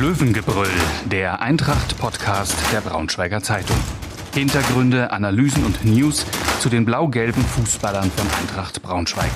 [0.00, 0.66] Löwengebrüll,
[1.12, 3.76] der Eintracht-Podcast der Braunschweiger Zeitung.
[4.32, 6.24] Hintergründe, Analysen und News
[6.58, 9.30] zu den blau-gelben Fußballern von Eintracht Braunschweig.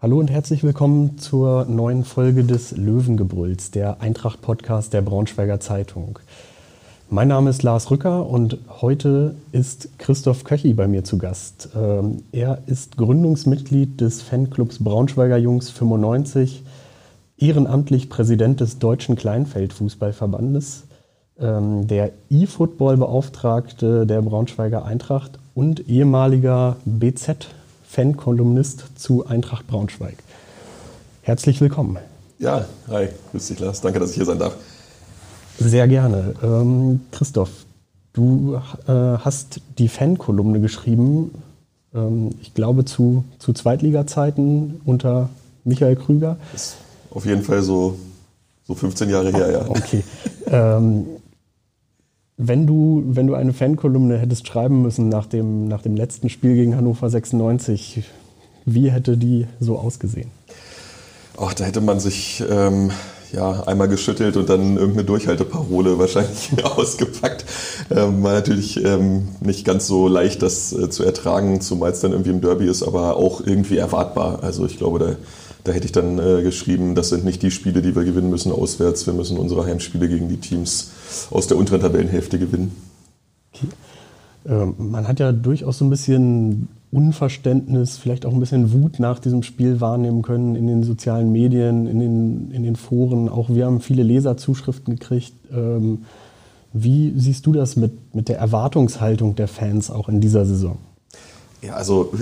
[0.00, 6.18] Hallo und herzlich willkommen zur neuen Folge des Löwengebrülls, der Eintracht-Podcast der Braunschweiger Zeitung.
[7.08, 11.68] Mein Name ist Lars Rücker und heute ist Christoph Köchi bei mir zu Gast.
[11.76, 16.64] Ähm, er ist Gründungsmitglied des Fanclubs Braunschweiger Jungs 95,
[17.38, 20.82] ehrenamtlich Präsident des Deutschen Kleinfeldfußballverbandes,
[21.38, 30.16] ähm, der E-Football-Beauftragte der Braunschweiger Eintracht und ehemaliger BZ-Fan-Kolumnist zu Eintracht Braunschweig.
[31.22, 31.98] Herzlich willkommen.
[32.40, 34.56] Ja, hi, grüß dich Lars, danke, dass ich hier sein darf.
[35.58, 36.34] Sehr gerne.
[36.42, 37.50] Ähm, Christoph,
[38.12, 38.56] du
[38.86, 41.30] äh, hast die Fankolumne geschrieben,
[41.94, 45.30] ähm, ich glaube zu, zu Zweitliga-Zeiten unter
[45.64, 46.36] Michael Krüger.
[46.54, 46.76] Ist
[47.10, 47.96] auf jeden Fall so,
[48.66, 49.68] so 15 Jahre her, ja.
[49.68, 50.04] Okay.
[50.46, 51.06] ähm,
[52.36, 56.54] wenn du, wenn du eine Fankolumne hättest schreiben müssen nach dem, nach dem letzten Spiel
[56.54, 58.02] gegen Hannover 96,
[58.66, 60.30] wie hätte die so ausgesehen?
[61.38, 62.90] Ach, da hätte man sich ähm,
[63.36, 67.44] ja, einmal geschüttelt und dann irgendeine Durchhalteparole wahrscheinlich ausgepackt.
[67.90, 72.12] Ähm, war natürlich ähm, nicht ganz so leicht, das äh, zu ertragen, zumal es dann
[72.12, 74.42] irgendwie im Derby ist, aber auch irgendwie erwartbar.
[74.42, 75.16] Also ich glaube, da,
[75.64, 78.52] da hätte ich dann äh, geschrieben, das sind nicht die Spiele, die wir gewinnen müssen
[78.52, 79.06] auswärts.
[79.06, 80.90] Wir müssen unsere Heimspiele gegen die Teams
[81.30, 82.74] aus der unteren Tabellenhälfte gewinnen.
[83.52, 83.66] Okay.
[84.48, 89.18] Ähm, man hat ja durchaus so ein bisschen Unverständnis, vielleicht auch ein bisschen Wut nach
[89.18, 93.28] diesem Spiel wahrnehmen können in den sozialen Medien, in den, in den Foren.
[93.28, 95.34] Auch wir haben viele Leserzuschriften gekriegt.
[95.52, 96.04] Ähm,
[96.72, 100.78] wie siehst du das mit, mit der Erwartungshaltung der Fans auch in dieser Saison?
[101.62, 102.12] Ja, also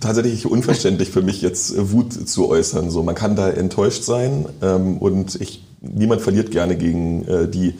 [0.00, 2.90] tatsächlich unverständlich für mich jetzt Wut zu äußern.
[2.90, 7.74] So, man kann da enttäuscht sein ähm, und ich, niemand verliert gerne gegen äh, die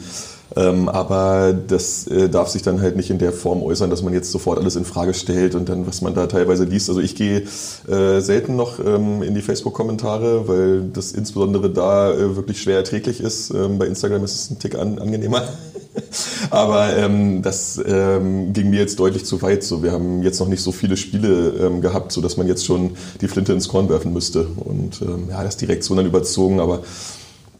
[0.55, 4.13] ähm, aber das äh, darf sich dann halt nicht in der Form äußern, dass man
[4.13, 6.89] jetzt sofort alles in Frage stellt und dann, was man da teilweise liest.
[6.89, 7.43] Also ich gehe
[7.87, 13.21] äh, selten noch ähm, in die Facebook-Kommentare, weil das insbesondere da äh, wirklich schwer erträglich
[13.21, 13.51] ist.
[13.51, 15.43] Ähm, bei Instagram ist es ein Tick an, angenehmer.
[16.49, 19.63] Aber ähm, das ähm, ging mir jetzt deutlich zu weit.
[19.63, 22.65] So, wir haben jetzt noch nicht so viele Spiele ähm, gehabt, so dass man jetzt
[22.65, 22.91] schon
[23.21, 24.47] die Flinte ins Korn werfen müsste.
[24.47, 26.81] Und ja, das direkt so dann überzogen, aber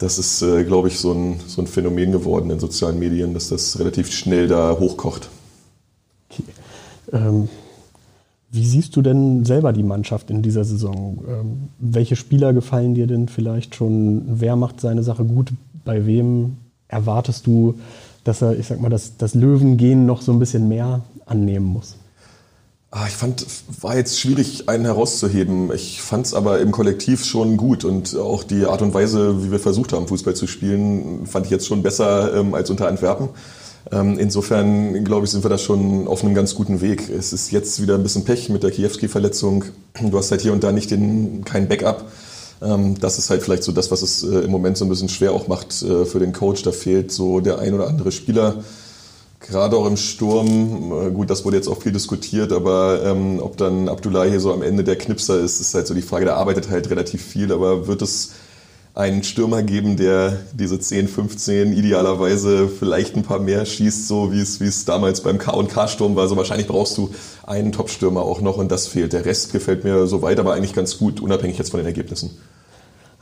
[0.02, 3.50] das ist, äh, glaube ich, so ein, so ein Phänomen geworden in sozialen Medien, dass
[3.50, 5.30] das relativ schnell da hochkocht.
[6.30, 6.44] Okay.
[7.14, 7.50] Ähm,
[8.52, 11.24] wie siehst du denn selber die Mannschaft in dieser Saison?
[11.28, 14.24] Ähm, welche Spieler gefallen dir denn vielleicht schon?
[14.26, 15.54] Wer macht seine Sache gut?
[15.86, 16.58] Bei wem
[16.88, 17.76] erwartest du,
[18.24, 21.96] dass er, ich sag mal, das, das Löwengehen noch so ein bisschen mehr annehmen muss?
[22.94, 23.46] Ah, ich fand,
[23.80, 25.72] war jetzt schwierig, einen herauszuheben.
[25.74, 29.50] Ich fand es aber im Kollektiv schon gut und auch die Art und Weise, wie
[29.50, 33.30] wir versucht haben, Fußball zu spielen, fand ich jetzt schon besser ähm, als unter Antwerpen.
[33.94, 37.10] Ähm, insofern, glaube ich, sind wir da schon auf einem ganz guten Weg.
[37.10, 39.64] Es ist jetzt wieder ein bisschen Pech mit der Kiewski-Verletzung.
[40.02, 42.12] Du hast halt hier und da nicht den, kein Backup.
[42.62, 45.08] Ähm, das ist halt vielleicht so das, was es äh, im Moment so ein bisschen
[45.08, 46.62] schwer auch macht äh, für den Coach.
[46.64, 48.66] Da fehlt so der ein oder andere Spieler
[49.42, 53.58] gerade auch im Sturm, äh, gut, das wurde jetzt auch viel diskutiert, aber ähm, ob
[53.58, 56.38] dann Abdullah hier so am Ende der Knipser ist, ist halt so die Frage, der
[56.38, 58.34] arbeitet halt relativ viel, aber wird es
[58.94, 64.42] einen Stürmer geben, der diese 10, 15 idealerweise vielleicht ein paar mehr schießt, so wie
[64.42, 66.28] es, wie es damals beim K&K-Sturm war.
[66.28, 67.10] So wahrscheinlich brauchst du
[67.44, 69.14] einen Top-Stürmer auch noch und das fehlt.
[69.14, 72.32] Der Rest gefällt mir so weit, aber eigentlich ganz gut, unabhängig jetzt von den Ergebnissen.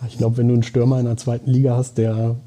[0.07, 2.37] Ich glaube, wenn du einen Stürmer in der zweiten Liga hast, der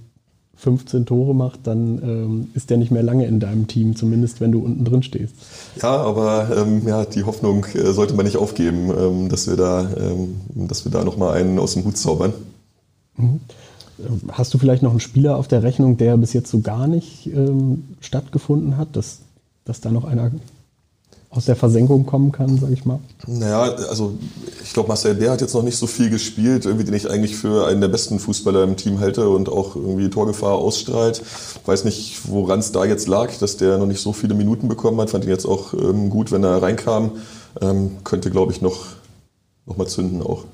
[0.57, 4.53] 15 Tore macht, dann ähm, ist der nicht mehr lange in deinem Team, zumindest wenn
[4.53, 5.35] du unten drin stehst.
[5.83, 9.91] Ja, aber ähm, ja, die Hoffnung äh, sollte man nicht aufgeben, ähm, dass wir da,
[9.97, 12.33] ähm, dass wir da nochmal einen aus dem Hut zaubern.
[13.17, 13.41] Mhm.
[14.31, 17.27] Hast du vielleicht noch einen Spieler auf der Rechnung, der bis jetzt so gar nicht
[17.27, 19.21] ähm, stattgefunden hat, dass,
[19.65, 20.31] dass da noch einer
[21.33, 23.01] aus der Versenkung kommen kann, sage ich mal?
[23.27, 24.19] Naja, also
[24.63, 27.37] ich glaube, Marcel Bär hat jetzt noch nicht so viel gespielt, irgendwie den ich eigentlich
[27.37, 31.23] für einen der besten Fußballer im Team halte und auch irgendwie Torgefahr ausstrahlt.
[31.65, 35.01] Weiß nicht, woran es da jetzt lag, dass der noch nicht so viele Minuten bekommen
[35.01, 35.09] hat.
[35.09, 37.13] Fand ihn jetzt auch ähm, gut, wenn er reinkam.
[37.63, 38.85] Ähm, könnte, glaube ich, noch,
[39.65, 40.45] noch mal zünden auch.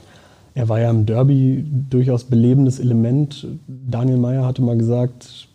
[0.55, 3.49] Er war ja im Derby durchaus belebendes Element.
[3.67, 5.49] Daniel Meyer hatte mal gesagt,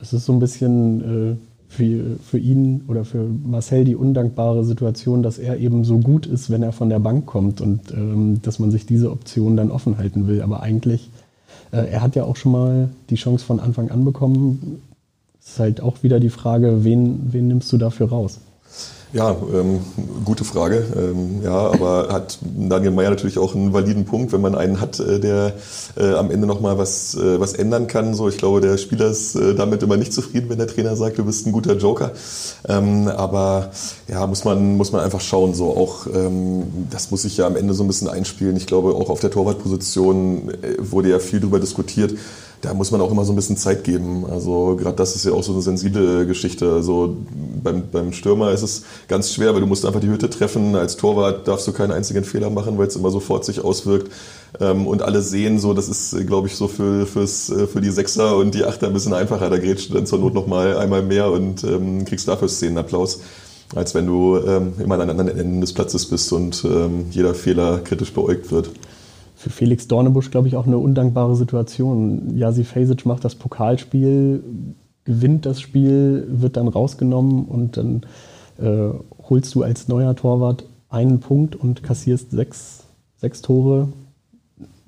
[0.00, 1.32] es ist so ein bisschen...
[1.32, 6.26] Äh, für, für ihn oder für Marcel die undankbare Situation, dass er eben so gut
[6.26, 9.70] ist, wenn er von der Bank kommt und ähm, dass man sich diese Option dann
[9.70, 10.42] offen halten will.
[10.42, 11.10] Aber eigentlich,
[11.70, 14.82] äh, er hat ja auch schon mal die Chance von Anfang an bekommen.
[15.40, 18.40] Es ist halt auch wieder die Frage, wen, wen nimmst du dafür raus?
[19.12, 19.80] Ja, ähm,
[20.24, 20.84] gute Frage.
[20.96, 25.00] Ähm, ja, aber hat Daniel Meyer natürlich auch einen validen Punkt, wenn man einen hat,
[25.00, 25.54] äh, der
[25.96, 28.14] äh, am Ende nochmal was, äh, was ändern kann.
[28.14, 31.18] So, ich glaube, der Spieler ist äh, damit immer nicht zufrieden, wenn der Trainer sagt,
[31.18, 32.12] du bist ein guter Joker.
[32.68, 33.72] Ähm, aber
[34.06, 35.54] ja, muss man, muss man einfach schauen.
[35.54, 38.56] So auch, ähm, das muss sich ja am Ende so ein bisschen einspielen.
[38.56, 42.14] Ich glaube, auch auf der Torwartposition äh, wurde ja viel darüber diskutiert
[42.60, 44.26] da muss man auch immer so ein bisschen Zeit geben.
[44.30, 46.70] Also gerade das ist ja auch so eine sensible Geschichte.
[46.72, 47.16] Also
[47.62, 50.76] beim, beim Stürmer ist es ganz schwer, weil du musst einfach die Hütte treffen.
[50.76, 54.12] Als Torwart darfst du keinen einzigen Fehler machen, weil es immer sofort sich auswirkt.
[54.60, 57.90] Ähm, und alle sehen so, das ist, glaube ich, so für, fürs, äh, für die
[57.90, 59.48] Sechser und die Achter ein bisschen einfacher.
[59.48, 63.20] Da grätscht du dann zur Not nochmal einmal mehr und ähm, kriegst dafür Szenenapplaus
[63.72, 67.78] als wenn du ähm, immer an anderen Enden des Platzes bist und ähm, jeder Fehler
[67.78, 68.68] kritisch beäugt wird
[69.40, 72.36] für Felix Dornebusch, glaube ich, auch eine undankbare Situation.
[72.36, 74.44] Jasi Fesic macht das Pokalspiel,
[75.04, 78.02] gewinnt das Spiel, wird dann rausgenommen und dann
[78.58, 78.90] äh,
[79.30, 82.84] holst du als neuer Torwart einen Punkt und kassierst sechs,
[83.16, 83.88] sechs Tore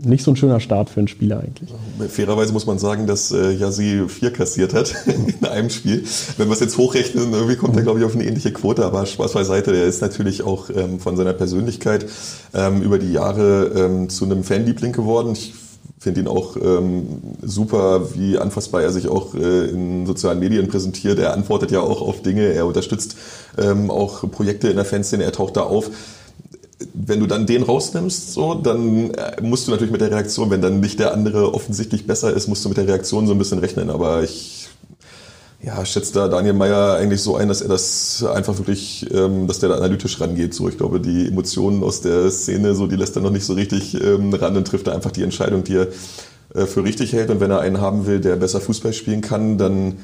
[0.05, 1.71] nicht so ein schöner Start für einen Spieler eigentlich.
[2.09, 6.05] Fairerweise muss man sagen, dass äh, Yasi vier kassiert hat in einem Spiel.
[6.37, 8.85] Wenn wir es jetzt hochrechnen, irgendwie kommt er, glaube ich, auf eine ähnliche Quote.
[8.85, 12.07] Aber Spaß beiseite, der ist natürlich auch ähm, von seiner Persönlichkeit
[12.55, 15.33] ähm, über die Jahre ähm, zu einem Fanliebling geworden.
[15.33, 15.55] Ich
[16.03, 17.07] finde ihn auch ähm,
[17.43, 21.21] super, wie anfassbar er sich auch äh, in sozialen Medien präsentiert.
[21.21, 23.17] Er antwortet ja auch auf Dinge, er unterstützt
[23.57, 25.91] ähm, auch Projekte in der Fanszene, er taucht da auf
[26.95, 30.63] wenn du dann den rausnimmst, so, dann äh, musst du natürlich mit der Reaktion, wenn
[30.63, 33.59] dann nicht der andere offensichtlich besser ist, musst du mit der Reaktion so ein bisschen
[33.59, 33.91] rechnen.
[33.91, 34.69] Aber ich
[35.65, 39.61] ja, schätze da Daniel Meyer eigentlich so ein, dass er das einfach wirklich, ähm, dass
[39.61, 40.55] der da analytisch rangeht.
[40.55, 43.53] So, ich glaube, die Emotionen aus der Szene, so, die lässt er noch nicht so
[43.53, 45.87] richtig ähm, ran und trifft da einfach die Entscheidung, die er
[46.55, 47.31] äh, für richtig hält.
[47.31, 49.99] Und wenn er einen haben will, der besser Fußball spielen kann, dann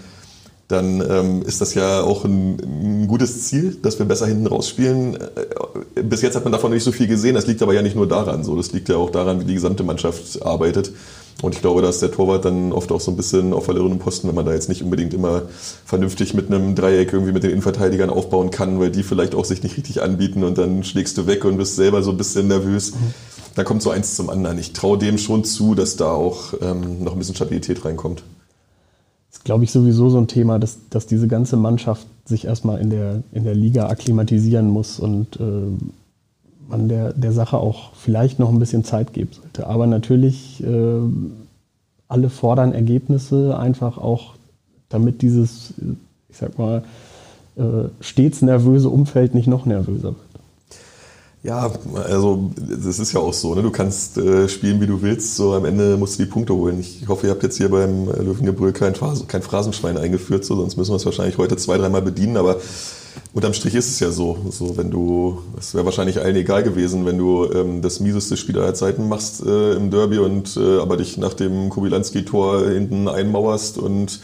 [0.69, 5.17] dann ähm, ist das ja auch ein, ein, gutes Ziel, dass wir besser hinten rausspielen.
[5.17, 7.35] Äh, bis jetzt hat man davon nicht so viel gesehen.
[7.35, 8.45] Das liegt aber ja nicht nur daran.
[8.45, 10.93] So, das liegt ja auch daran, wie die gesamte Mannschaft arbeitet.
[11.41, 13.99] Und ich glaube, da ist der Torwart dann oft auch so ein bisschen auf verlorenen
[13.99, 15.43] Posten, wenn man da jetzt nicht unbedingt immer
[15.87, 19.63] vernünftig mit einem Dreieck irgendwie mit den Innenverteidigern aufbauen kann, weil die vielleicht auch sich
[19.63, 22.93] nicht richtig anbieten und dann schlägst du weg und bist selber so ein bisschen nervös.
[22.93, 23.15] Mhm.
[23.55, 24.59] Da kommt so eins zum anderen.
[24.59, 28.23] Ich traue dem schon zu, dass da auch ähm, noch ein bisschen Stabilität reinkommt
[29.39, 32.91] ist, glaube ich, sowieso so ein Thema, dass, dass diese ganze Mannschaft sich erstmal in
[32.91, 35.43] der, in der Liga akklimatisieren muss und äh,
[36.69, 39.67] man der, der Sache auch vielleicht noch ein bisschen Zeit geben sollte.
[39.67, 41.01] Aber natürlich, äh,
[42.09, 44.35] alle fordern Ergebnisse einfach auch,
[44.89, 45.75] damit dieses,
[46.31, 46.83] ich sag mal,
[47.57, 50.28] äh, stets nervöse Umfeld nicht noch nervöser wird.
[51.45, 53.55] Ja, also das ist ja auch so.
[53.55, 53.63] Ne?
[53.63, 55.37] Du kannst äh, spielen, wie du willst.
[55.37, 56.81] So am Ende musst du die Punkte holen.
[56.81, 58.95] Ich hoffe, ihr habt jetzt hier beim Löwengebrüll kein,
[59.29, 62.37] kein Phrasenschwein eingeführt, so, sonst müssen wir es wahrscheinlich heute zwei, dreimal bedienen.
[62.37, 62.57] Aber
[63.35, 64.37] unterm Strich ist es ja so.
[64.51, 68.59] so wenn du, es wäre wahrscheinlich allen egal gewesen, wenn du ähm, das mieseste Spiel
[68.59, 73.79] aller Zeiten machst äh, im Derby und äh, aber dich nach dem Kobilanski-Tor hinten einmauerst
[73.79, 74.19] und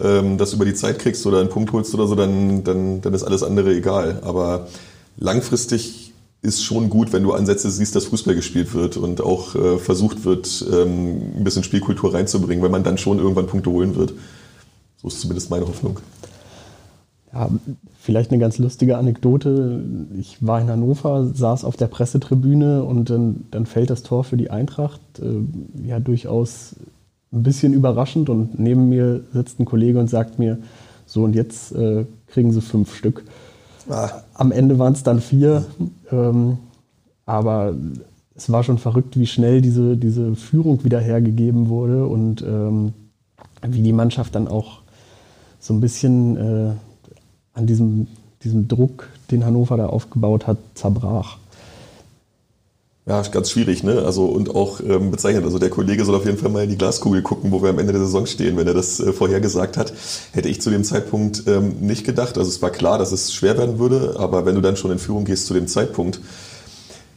[0.00, 3.12] ähm, das über die Zeit kriegst oder einen Punkt holst oder so, dann, dann, dann
[3.12, 4.20] ist alles andere egal.
[4.22, 4.68] Aber
[5.18, 5.99] langfristig
[6.42, 10.24] ist schon gut, wenn du Ansätze siehst, dass Fußball gespielt wird und auch äh, versucht
[10.24, 14.14] wird, ähm, ein bisschen Spielkultur reinzubringen, weil man dann schon irgendwann Punkte holen wird.
[14.96, 15.98] So ist zumindest meine Hoffnung.
[17.32, 17.48] Ja,
[17.98, 19.84] vielleicht eine ganz lustige Anekdote.
[20.18, 24.36] Ich war in Hannover, saß auf der Pressetribüne und dann, dann fällt das Tor für
[24.36, 25.00] die Eintracht.
[25.20, 26.74] Äh, ja, durchaus
[27.32, 30.58] ein bisschen überraschend und neben mir sitzt ein Kollege und sagt mir,
[31.06, 33.24] so und jetzt äh, kriegen sie fünf Stück.
[33.90, 34.22] Ah.
[34.34, 35.64] Am Ende waren es dann vier.
[36.10, 36.58] Ähm,
[37.26, 37.74] aber
[38.34, 42.92] es war schon verrückt, wie schnell diese, diese Führung wieder hergegeben wurde und ähm,
[43.66, 44.80] wie die Mannschaft dann auch
[45.58, 46.72] so ein bisschen äh,
[47.52, 48.06] an diesem,
[48.42, 51.38] diesem Druck, den Hannover da aufgebaut hat, zerbrach.
[53.10, 54.02] Ja, ganz schwierig, ne?
[54.04, 55.42] Also und auch ähm, bezeichnet.
[55.42, 57.80] Also der Kollege soll auf jeden Fall mal in die Glaskugel gucken, wo wir am
[57.80, 58.56] Ende der Saison stehen.
[58.56, 59.92] Wenn er das äh, vorhergesagt hat,
[60.30, 62.38] hätte ich zu dem Zeitpunkt ähm, nicht gedacht.
[62.38, 65.00] Also es war klar, dass es schwer werden würde, aber wenn du dann schon in
[65.00, 66.20] Führung gehst zu dem Zeitpunkt,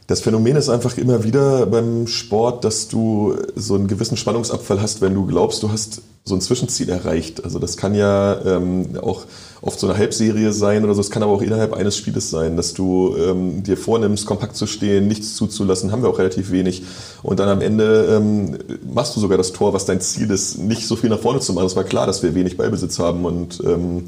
[0.08, 5.00] das Phänomen ist einfach immer wieder beim Sport, dass du so einen gewissen Spannungsabfall hast,
[5.00, 7.44] wenn du glaubst, du hast so ein Zwischenziel erreicht.
[7.44, 9.26] Also das kann ja ähm, auch
[9.60, 11.02] oft so eine Halbserie sein oder so.
[11.02, 14.66] Es kann aber auch innerhalb eines Spieles sein, dass du ähm, dir vornimmst, kompakt zu
[14.66, 16.82] stehen, nichts zuzulassen, haben wir auch relativ wenig.
[17.22, 18.58] Und dann am Ende ähm,
[18.90, 21.52] machst du sogar das Tor, was dein Ziel ist, nicht so viel nach vorne zu
[21.52, 21.66] machen.
[21.66, 24.04] Es war klar, dass wir wenig Ballbesitz haben und ähm,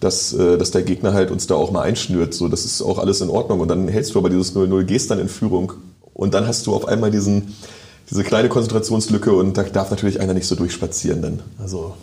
[0.00, 2.34] dass, äh, dass der Gegner halt uns da auch mal einschnürt.
[2.34, 3.60] So, das ist auch alles in Ordnung.
[3.60, 5.74] Und dann hältst du aber dieses 0-0, gehst dann in Führung
[6.12, 7.54] und dann hast du auf einmal diesen,
[8.12, 11.40] diese kleine Konzentrationslücke und da darf natürlich einer nicht so durchspazieren dann.
[11.58, 11.94] Also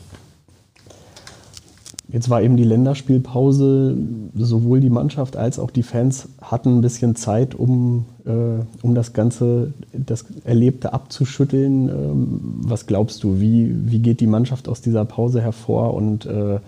[2.11, 3.95] Jetzt war eben die Länderspielpause.
[4.35, 9.13] Sowohl die Mannschaft als auch die Fans hatten ein bisschen Zeit, um, äh, um das
[9.13, 11.89] Ganze, das Erlebte abzuschütteln.
[11.89, 15.93] Ähm, was glaubst du, wie, wie geht die Mannschaft aus dieser Pause hervor?
[15.93, 16.59] Und äh, äh,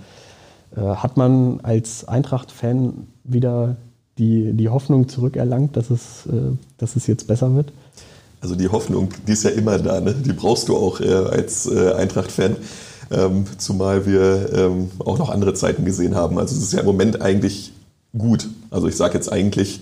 [0.75, 3.77] hat man als Eintracht-Fan wieder
[4.19, 7.73] die, die Hoffnung zurückerlangt, dass es, äh, dass es jetzt besser wird?
[8.41, 10.01] Also die Hoffnung, die ist ja immer da.
[10.01, 10.13] Ne?
[10.13, 12.57] Die brauchst du auch äh, als äh, Eintracht-Fan
[13.11, 16.39] ähm, zumal wir ähm, auch noch andere Zeiten gesehen haben.
[16.39, 17.73] Also es ist ja im Moment eigentlich
[18.17, 18.47] gut.
[18.69, 19.81] Also ich sage jetzt eigentlich,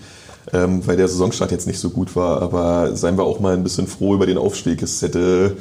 [0.51, 3.63] ähm, weil der Saisonstart jetzt nicht so gut war, aber seien wir auch mal ein
[3.63, 4.81] bisschen froh über den Aufstieg.
[4.81, 5.57] Es hätte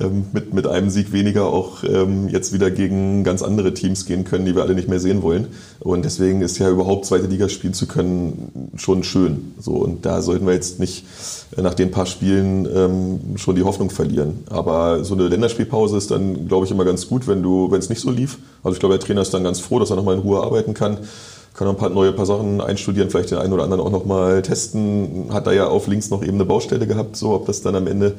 [0.00, 4.24] ähm, mit, mit einem Sieg weniger auch ähm, jetzt wieder gegen ganz andere Teams gehen
[4.24, 5.48] können, die wir alle nicht mehr sehen wollen.
[5.80, 9.54] Und deswegen ist ja überhaupt zweite Liga spielen zu können schon schön.
[9.60, 11.04] So, und da sollten wir jetzt nicht
[11.56, 14.44] nach den paar Spielen ähm, schon die Hoffnung verlieren.
[14.50, 17.88] Aber so eine Länderspielpause ist dann, glaube ich, immer ganz gut, wenn du, wenn es
[17.88, 18.38] nicht so lief.
[18.62, 20.74] Also ich glaube, der Trainer ist dann ganz froh, dass er nochmal in Ruhe arbeiten
[20.74, 20.98] kann
[21.56, 24.42] kann noch ein paar neue paar Sachen einstudieren, vielleicht den einen oder anderen auch nochmal
[24.42, 25.28] testen.
[25.32, 27.86] Hat da ja auf links noch eben eine Baustelle gehabt, so ob das dann am
[27.86, 28.14] Ende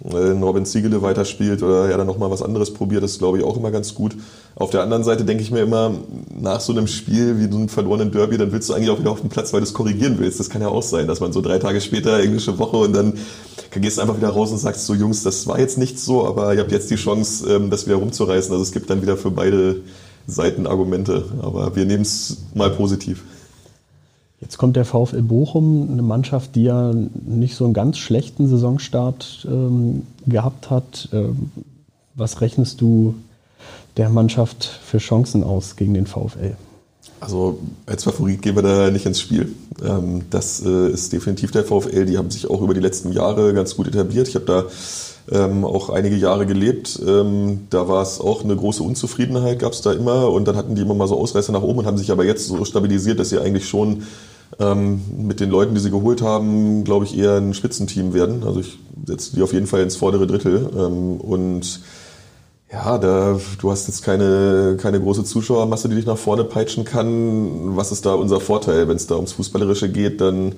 [0.00, 3.56] Norbin Ziegele weiterspielt oder er dann nochmal was anderes probiert, das ist, glaube ich, auch
[3.56, 4.14] immer ganz gut.
[4.54, 5.92] Auf der anderen Seite denke ich mir immer,
[6.38, 9.10] nach so einem Spiel wie so einem verlorenen Derby, dann willst du eigentlich auch wieder
[9.10, 10.38] auf den Platz, weil du es korrigieren willst.
[10.38, 13.14] Das kann ja auch sein, dass man so drei Tage später, englische Woche, und dann
[13.70, 16.54] gehst du einfach wieder raus und sagst so, Jungs, das war jetzt nicht so, aber
[16.54, 18.52] ihr habt jetzt die Chance, ähm, das wieder rumzureißen.
[18.52, 19.76] Also es gibt dann wieder für beide
[20.26, 21.24] Seiten Argumente.
[21.42, 23.22] Aber wir nehmen es mal positiv.
[24.40, 29.46] Jetzt kommt der VfL Bochum, eine Mannschaft, die ja nicht so einen ganz schlechten Saisonstart
[29.50, 31.08] ähm, gehabt hat.
[31.12, 31.50] Ähm,
[32.14, 33.14] was rechnest du
[33.96, 36.56] der Mannschaft für Chancen aus gegen den VfL?
[37.18, 39.54] Also als Favorit gehen wir da nicht ins Spiel.
[39.82, 42.04] Ähm, das äh, ist definitiv der VfL.
[42.04, 44.28] Die haben sich auch über die letzten Jahre ganz gut etabliert.
[44.28, 44.64] Ich habe da
[45.30, 47.00] ähm, auch einige Jahre gelebt.
[47.06, 50.30] Ähm, da war es auch eine große Unzufriedenheit, gab es da immer.
[50.30, 52.46] Und dann hatten die immer mal so Ausreißer nach oben und haben sich aber jetzt
[52.46, 54.04] so stabilisiert, dass sie eigentlich schon
[54.60, 58.44] ähm, mit den Leuten, die sie geholt haben, glaube ich, eher ein Spitzenteam werden.
[58.44, 60.70] Also ich setze die auf jeden Fall ins vordere Drittel.
[60.76, 61.80] Ähm, und
[62.72, 67.76] ja, da, du hast jetzt keine, keine große Zuschauermasse, die dich nach vorne peitschen kann.
[67.76, 68.88] Was ist da unser Vorteil?
[68.88, 70.54] Wenn es da ums Fußballerische geht, dann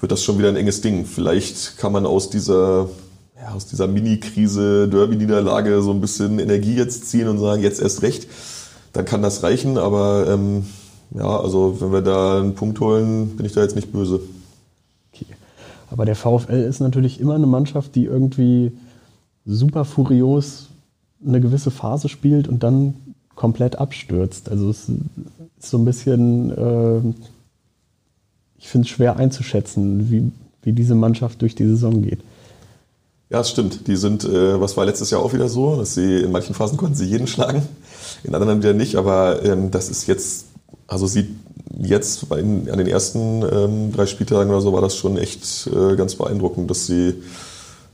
[0.00, 1.04] wird das schon wieder ein enges Ding.
[1.06, 2.88] Vielleicht kann man aus dieser,
[3.40, 8.02] ja, aus dieser Mini-Krise, Derby-Niederlage so ein bisschen Energie jetzt ziehen und sagen, jetzt erst
[8.02, 8.28] recht.
[8.92, 10.64] Dann kann das reichen, aber ähm,
[11.14, 14.20] ja, also wenn wir da einen Punkt holen, bin ich da jetzt nicht böse.
[15.12, 15.26] Okay.
[15.90, 18.72] Aber der VfL ist natürlich immer eine Mannschaft, die irgendwie
[19.44, 20.68] super furios
[21.26, 22.94] eine gewisse Phase spielt und dann
[23.34, 24.50] komplett abstürzt.
[24.50, 27.00] Also es ist so ein bisschen, äh,
[28.58, 30.30] ich finde es schwer einzuschätzen, wie,
[30.62, 32.20] wie diese Mannschaft durch die Saison geht.
[33.30, 33.86] Ja, es stimmt.
[33.86, 36.78] Die sind, äh, was war letztes Jahr auch wieder so, dass sie in manchen Phasen
[36.78, 37.62] konnten sie jeden schlagen,
[38.24, 40.46] in anderen wieder nicht, aber ähm, das ist jetzt
[40.88, 41.28] also sieht
[41.78, 45.94] jetzt bei, an den ersten ähm, drei Spieltagen oder so war das schon echt äh,
[45.94, 47.14] ganz beeindruckend, dass sie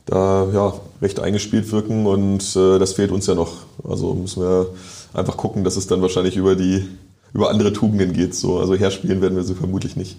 [0.06, 3.52] da ja, recht eingespielt wirken und äh, das fehlt uns ja noch.
[3.82, 4.68] Also müssen wir
[5.12, 6.86] einfach gucken, dass es dann wahrscheinlich über die
[7.32, 8.34] über andere Tugenden geht.
[8.34, 8.58] So.
[8.58, 10.16] Also herspielen werden wir sie vermutlich nicht.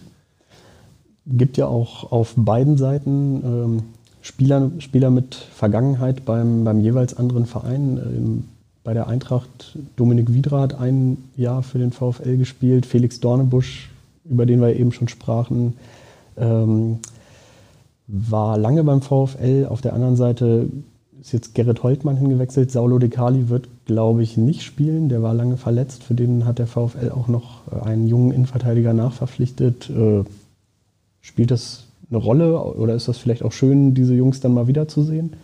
[1.26, 3.84] Gibt ja auch auf beiden Seiten ähm,
[4.26, 7.98] Spieler, Spieler mit Vergangenheit beim, beim jeweils anderen Verein.
[7.98, 8.44] Ähm,
[8.84, 13.92] bei der Eintracht Dominik Wiedra hat ein Jahr für den VfL gespielt, Felix Dornebusch,
[14.28, 15.74] über den wir eben schon sprachen,
[16.38, 16.98] ähm,
[18.08, 19.68] war lange beim VfL.
[19.70, 20.70] Auf der anderen Seite
[21.22, 22.72] ist jetzt Gerrit Holtmann hingewechselt.
[22.72, 25.08] Saulo De Cali wird, glaube ich, nicht spielen.
[25.08, 26.04] Der war lange verletzt.
[26.04, 29.88] Für den hat der VfL auch noch äh, einen jungen Innenverteidiger nachverpflichtet.
[29.92, 30.24] Äh,
[31.22, 35.36] spielt das eine Rolle oder ist das vielleicht auch schön, diese Jungs dann mal wiederzusehen?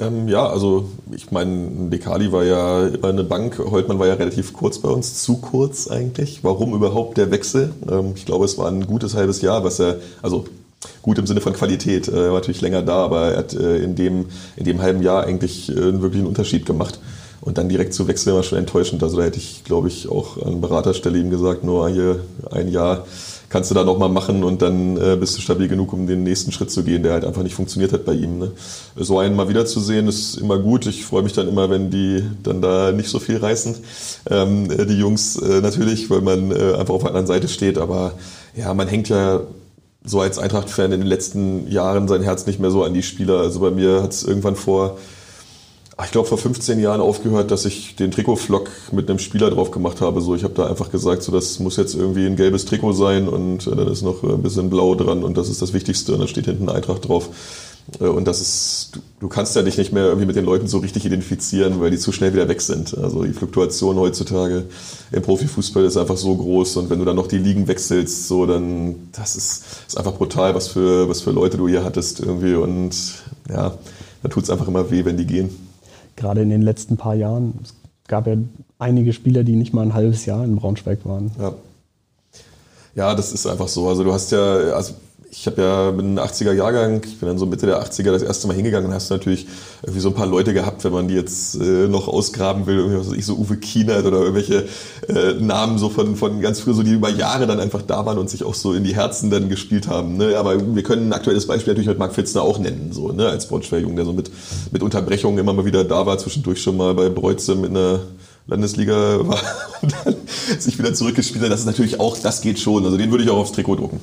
[0.00, 4.52] Ähm, ja, also ich meine, Dekali war ja immer eine Bank, Holtmann war ja relativ
[4.52, 6.42] kurz bei uns, zu kurz eigentlich.
[6.42, 7.72] Warum überhaupt der Wechsel?
[7.90, 10.46] Ähm, ich glaube, es war ein gutes halbes Jahr, was er, also
[11.02, 13.78] gut im Sinne von Qualität, äh, er war natürlich länger da, aber er hat äh,
[13.78, 16.98] in, dem, in dem halben Jahr eigentlich äh, einen Unterschied gemacht.
[17.42, 19.02] Und dann direkt zu wechseln war schon enttäuschend.
[19.02, 22.20] Also da hätte ich, glaube ich, auch an Beraterstelle ihm gesagt, nur hier
[22.52, 23.04] ein Jahr
[23.48, 26.52] kannst du da nochmal machen und dann äh, bist du stabil genug, um den nächsten
[26.52, 28.38] Schritt zu gehen, der halt einfach nicht funktioniert hat bei ihm.
[28.38, 28.52] Ne?
[28.96, 30.86] So einen mal wiederzusehen, ist immer gut.
[30.86, 33.74] Ich freue mich dann immer, wenn die dann da nicht so viel reißen.
[34.30, 37.76] Ähm, äh, die Jungs äh, natürlich, weil man äh, einfach auf der anderen Seite steht.
[37.76, 38.12] Aber
[38.56, 39.40] ja, man hängt ja
[40.04, 43.40] so als Eintracht-Fan in den letzten Jahren sein Herz nicht mehr so an die Spieler.
[43.40, 44.96] Also bei mir hat es irgendwann vor
[46.04, 50.00] ich glaube, vor 15 Jahren aufgehört, dass ich den Trikotflock mit einem Spieler drauf gemacht
[50.00, 50.20] habe.
[50.20, 53.28] So, ich habe da einfach gesagt, so, das muss jetzt irgendwie ein gelbes Trikot sein
[53.28, 56.20] und äh, dann ist noch ein bisschen blau dran und das ist das Wichtigste und
[56.20, 57.28] dann steht hinten Eintracht drauf.
[58.00, 60.66] Äh, und das ist, du, du, kannst ja dich nicht mehr irgendwie mit den Leuten
[60.66, 62.96] so richtig identifizieren, weil die zu schnell wieder weg sind.
[62.96, 64.64] Also die Fluktuation heutzutage
[65.10, 68.46] im Profifußball ist einfach so groß und wenn du dann noch die Ligen wechselst, so
[68.46, 72.54] dann, das ist, ist einfach brutal, was für, was für Leute du hier hattest irgendwie
[72.54, 72.94] und
[73.48, 73.76] ja,
[74.22, 75.50] da tut es einfach immer weh, wenn die gehen.
[76.16, 77.74] Gerade in den letzten paar Jahren, es
[78.08, 78.36] gab ja
[78.78, 81.30] einige Spieler, die nicht mal ein halbes Jahr in Braunschweig waren.
[81.38, 81.54] Ja.
[82.94, 83.88] Ja, das ist einfach so.
[83.88, 84.94] Also du hast ja, also
[85.34, 88.22] ich habe ja bin ein 80er Jahrgang, ich bin dann so Mitte der 80er das
[88.22, 89.46] erste Mal hingegangen und hast natürlich
[89.82, 92.98] irgendwie so ein paar Leute gehabt, wenn man die jetzt äh, noch ausgraben will, irgendwie
[92.98, 94.68] was weiß ich, so Uwe Kienert oder irgendwelche
[95.08, 98.18] äh, Namen so von, von ganz früher, so die über Jahre dann einfach da waren
[98.18, 100.18] und sich auch so in die Herzen dann gespielt haben.
[100.18, 100.36] Ne?
[100.36, 103.26] Aber wir können ein aktuelles Beispiel natürlich mit Marc Fitzner auch nennen, so ne?
[103.26, 104.30] als Braunschweig-Jung, der so mit,
[104.70, 108.00] mit Unterbrechungen immer mal wieder da war, zwischendurch schon mal bei Breutze mit einer
[108.46, 109.40] Landesliga war
[109.82, 110.14] und dann
[110.58, 111.50] sich wieder zurückgespielt hat.
[111.50, 112.84] Das ist natürlich auch, das geht schon.
[112.84, 114.00] Also den würde ich auch aufs Trikot drucken.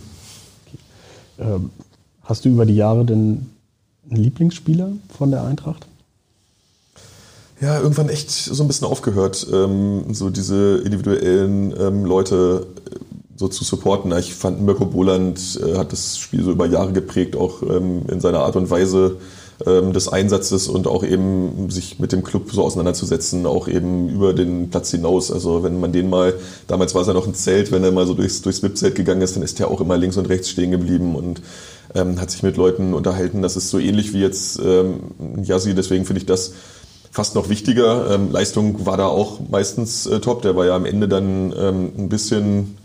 [1.40, 1.70] Ähm,
[2.24, 3.48] hast du über die Jahre denn
[4.10, 5.88] einen Lieblingsspieler von der Eintracht?
[7.62, 12.96] Ja, irgendwann echt so ein bisschen aufgehört, ähm, so diese individuellen ähm, Leute äh,
[13.36, 14.12] so zu supporten.
[14.18, 18.40] Ich fand Mirko Boland äh, hat das Spiel so über Jahre geprägt, auch in seiner
[18.40, 19.18] Art und Weise
[19.66, 24.34] ähm, des Einsatzes und auch eben sich mit dem Club so auseinanderzusetzen, auch eben über
[24.34, 25.32] den Platz hinaus.
[25.32, 26.34] Also wenn man den mal,
[26.68, 29.22] damals war es ja noch ein Zelt, wenn er mal so durchs, durchs VIP-Zelt gegangen
[29.22, 31.42] ist, dann ist er auch immer links und rechts stehen geblieben und
[31.96, 33.42] ähm, hat sich mit Leuten unterhalten.
[33.42, 35.00] Das ist so ähnlich wie jetzt ähm,
[35.44, 36.54] Yassi, deswegen finde ich das
[37.12, 38.12] fast noch wichtiger.
[38.12, 40.42] Ähm, Leistung war da auch meistens äh, top.
[40.44, 42.78] Der war ja am Ende dann ähm, ein bisschen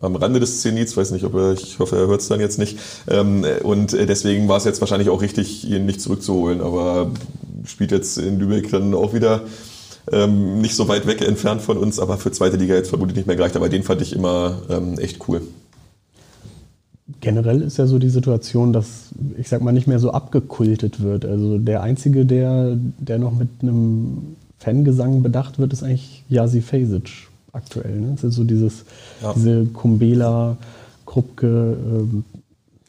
[0.00, 2.58] am Rande des Zenits, weiß nicht, ob er, ich hoffe, er hört es dann jetzt
[2.58, 2.78] nicht.
[3.08, 7.10] Ähm, und äh, deswegen war es jetzt wahrscheinlich auch richtig, ihn nicht zurückzuholen, aber
[7.64, 9.42] spielt jetzt in Lübeck dann auch wieder
[10.12, 13.26] ähm, nicht so weit weg entfernt von uns, aber für zweite Liga jetzt vermutlich nicht
[13.26, 15.42] mehr gereicht, aber den fand ich immer ähm, echt cool.
[17.20, 21.24] Generell ist ja so die Situation, dass, ich sag mal, nicht mehr so abgekultet wird.
[21.24, 27.27] Also der Einzige, der, der noch mit einem Fangesang bedacht wird, ist eigentlich Jasi Fesic
[27.58, 28.00] aktuell.
[28.00, 28.12] Ne?
[28.14, 28.84] Das ist so dieses,
[29.22, 29.32] ja.
[29.34, 30.56] diese Kumbela,
[31.04, 32.24] Krupke, ähm,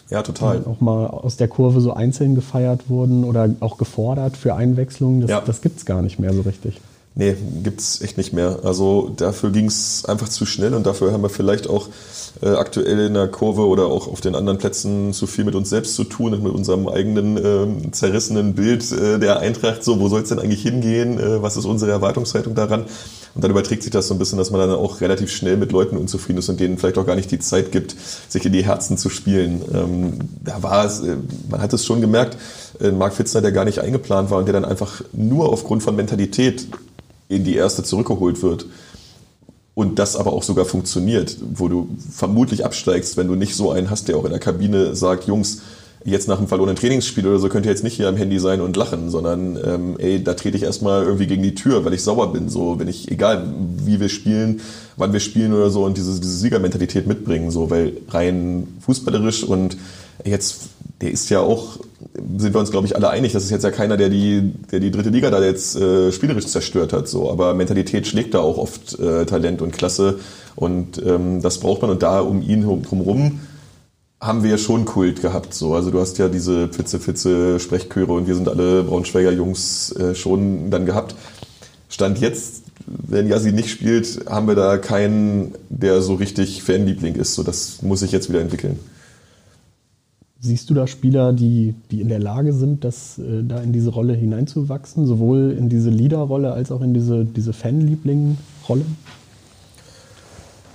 [0.09, 0.59] ja, total.
[0.59, 5.21] Die auch mal aus der Kurve so einzeln gefeiert wurden oder auch gefordert für Einwechslungen.
[5.21, 5.41] Das, ja.
[5.41, 6.79] das gibt es gar nicht mehr so richtig.
[7.15, 8.59] Nee, gibt es echt nicht mehr.
[8.63, 11.89] Also dafür ging es einfach zu schnell und dafür haben wir vielleicht auch
[12.41, 15.69] äh, aktuell in der Kurve oder auch auf den anderen Plätzen zu viel mit uns
[15.69, 19.83] selbst zu tun und mit unserem eigenen äh, zerrissenen Bild äh, der Eintracht.
[19.83, 21.19] So, wo soll es denn eigentlich hingehen?
[21.19, 22.85] Äh, was ist unsere Erwartungshaltung daran?
[23.35, 25.71] Und dann überträgt sich das so ein bisschen, dass man dann auch relativ schnell mit
[25.71, 27.95] Leuten unzufrieden ist und denen vielleicht auch gar nicht die Zeit gibt,
[28.27, 29.61] sich in die Herzen zu spielen.
[29.73, 30.13] Ähm,
[30.43, 31.17] da war es, äh,
[31.49, 32.37] man hat es schon gemerkt,
[32.79, 35.95] äh, Marc Fitzner, der gar nicht eingeplant war und der dann einfach nur aufgrund von
[35.95, 36.67] Mentalität
[37.27, 38.65] in die erste zurückgeholt wird.
[39.75, 43.89] Und das aber auch sogar funktioniert, wo du vermutlich absteigst, wenn du nicht so einen
[43.89, 45.61] hast, der auch in der Kabine sagt, Jungs,
[46.09, 48.61] jetzt nach einem verlorenen Trainingsspiel oder so könnt ihr jetzt nicht hier am Handy sein
[48.61, 52.03] und lachen, sondern ähm, ey, da trete ich erstmal irgendwie gegen die Tür, weil ich
[52.03, 52.49] sauer bin.
[52.49, 53.53] So, wenn ich, egal
[53.85, 54.61] wie wir spielen,
[54.97, 59.77] wann wir spielen oder so und diese, diese Siegermentalität mitbringen, so, weil rein fußballerisch und
[60.25, 60.69] jetzt,
[61.01, 61.79] der ist ja auch,
[62.37, 64.79] sind wir uns, glaube ich, alle einig, das ist jetzt ja keiner, der die, der
[64.79, 68.57] die dritte Liga da jetzt äh, spielerisch zerstört hat, so, aber Mentalität schlägt da auch
[68.57, 70.19] oft äh, Talent und Klasse
[70.55, 73.39] und ähm, das braucht man und da um ihn drumherum
[74.21, 75.53] haben wir ja schon Kult gehabt.
[75.53, 75.73] So.
[75.73, 80.13] Also du hast ja diese Pfitze, Pfitze, Sprechchöre und wir sind alle Braunschweiger Jungs äh,
[80.15, 81.15] schon dann gehabt.
[81.89, 87.35] Stand jetzt, wenn Yassi nicht spielt, haben wir da keinen, der so richtig Fanliebling ist.
[87.35, 88.79] So, das muss sich jetzt wieder entwickeln.
[90.41, 93.89] Siehst du da Spieler, die, die in der Lage sind, das, äh, da in diese
[93.89, 98.85] Rolle hineinzuwachsen, sowohl in diese Leaderrolle als auch in diese, diese Fanliebling-Rolle?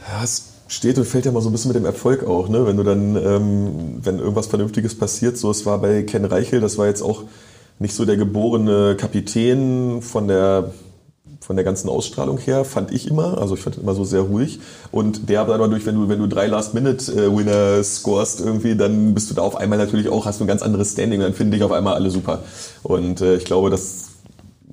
[0.06, 2.66] Ja, es steht und fällt ja mal so ein bisschen mit dem Erfolg auch, ne?
[2.66, 6.78] Wenn du dann, ähm, wenn irgendwas Vernünftiges passiert, so es war bei Ken Reichel, das
[6.78, 7.24] war jetzt auch
[7.78, 10.72] nicht so der geborene Kapitän von der
[11.44, 13.38] von der ganzen Ausstrahlung her, fand ich immer.
[13.38, 14.60] Also ich fand immer so sehr ruhig.
[14.90, 19.34] Und der aber dadurch, wenn du, wenn du drei Last-Minute-Winner scorest irgendwie, dann bist du
[19.34, 21.72] da auf einmal natürlich auch, hast du ein ganz anderes Standing dann finde ich auf
[21.72, 22.42] einmal alle super.
[22.82, 24.03] Und äh, ich glaube, das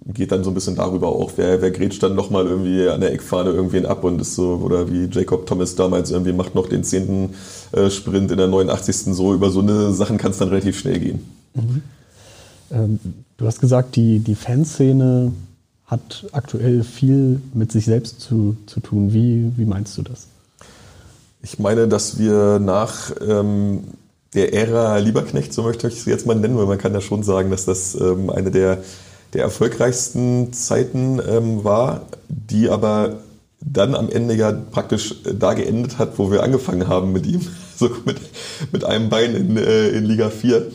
[0.06, 3.14] geht dann so ein bisschen darüber auch, wer, wer grätscht dann nochmal irgendwie an der
[3.14, 6.84] Eckfahne irgendwen ab und ist so, oder wie Jacob Thomas damals irgendwie macht noch den
[6.84, 7.36] zehnten
[7.72, 9.14] äh, Sprint in der 89.
[9.14, 11.30] so, über so eine Sachen kann es dann relativ schnell gehen.
[11.54, 11.82] Mhm.
[12.72, 13.00] Ähm,
[13.38, 15.34] du hast gesagt, die, die Fanszene
[15.86, 19.14] hat aktuell viel mit sich selbst zu, zu tun.
[19.14, 20.28] Wie, wie meinst du das?
[21.44, 23.84] Ich meine, dass wir nach ähm,
[24.34, 27.24] der Ära Lieberknecht, so möchte ich es jetzt mal nennen, weil man kann ja schon
[27.24, 28.84] sagen, dass das ähm, eine der
[29.34, 33.22] der erfolgreichsten Zeiten ähm, war, die aber
[33.64, 37.42] dann am Ende ja praktisch äh, da geendet hat, wo wir angefangen haben mit ihm,
[37.76, 38.18] so mit,
[38.72, 40.68] mit einem Bein in, äh, in Liga 4.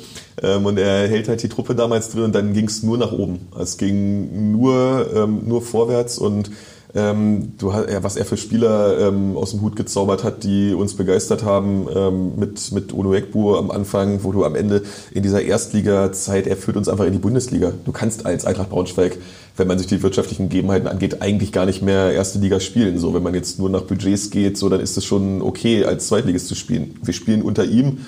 [0.42, 3.12] Ähm, und er hält halt die Truppe damals drin und dann ging es nur nach
[3.12, 3.49] oben.
[3.59, 6.51] Es ging nur, ähm, nur vorwärts und
[6.97, 10.95] ähm, du, ja, was er für Spieler ähm, aus dem Hut gezaubert hat, die uns
[10.95, 14.83] begeistert haben, ähm, mit, mit Ono Ekbu am Anfang, wo du am Ende
[15.13, 17.73] in dieser Erstliga-Zeit, er führt uns einfach in die Bundesliga.
[17.85, 19.19] Du kannst als Eintracht Braunschweig,
[19.59, 22.99] wenn man sich die wirtschaftlichen Gegebenheiten angeht, eigentlich gar nicht mehr erste Liga spielen.
[22.99, 26.09] So, wenn man jetzt nur nach Budgets geht, so, dann ist es schon okay, als
[26.09, 26.99] Zweitligist zu spielen.
[27.03, 27.99] Wir spielen unter ihm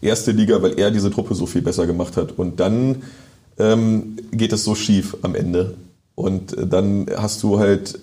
[0.00, 2.36] erste Liga, weil er diese Truppe so viel besser gemacht hat.
[2.36, 3.02] Und dann
[3.58, 5.74] ähm, geht es so schief am Ende.
[6.16, 8.00] Und dann hast du halt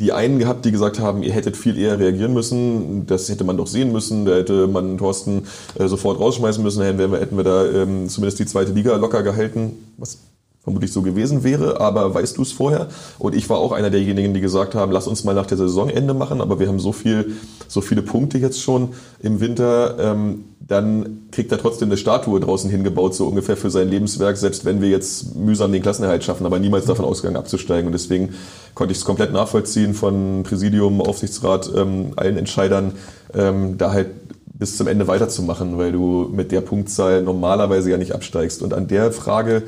[0.00, 3.56] die einen gehabt, die gesagt haben, ihr hättet viel eher reagieren müssen, das hätte man
[3.56, 5.42] doch sehen müssen, da hätte man Thorsten
[5.76, 9.24] äh, sofort rausschmeißen müssen, hätten wir, hätten wir da ähm, zumindest die zweite Liga locker
[9.24, 10.18] gehalten, was
[10.62, 12.88] vermutlich so gewesen wäre, aber weißt du es vorher?
[13.18, 16.14] Und ich war auch einer derjenigen, die gesagt haben, lass uns mal nach der Saisonende
[16.14, 17.32] machen, aber wir haben so viel,
[17.66, 22.70] so viele Punkte jetzt schon im Winter, ähm, dann kriegt er trotzdem eine Statue draußen
[22.70, 26.58] hingebaut, so ungefähr für sein Lebenswerk, selbst wenn wir jetzt mühsam den Klassenerhalt schaffen, aber
[26.58, 27.86] niemals davon ausgegangen abzusteigen.
[27.86, 28.34] Und deswegen
[28.74, 32.92] konnte ich es komplett nachvollziehen von Präsidium, Aufsichtsrat, ähm, allen Entscheidern,
[33.32, 34.10] ähm, da halt
[34.58, 38.60] bis zum Ende weiterzumachen, weil du mit der Punktzahl normalerweise ja nicht absteigst.
[38.60, 39.62] Und an der Frage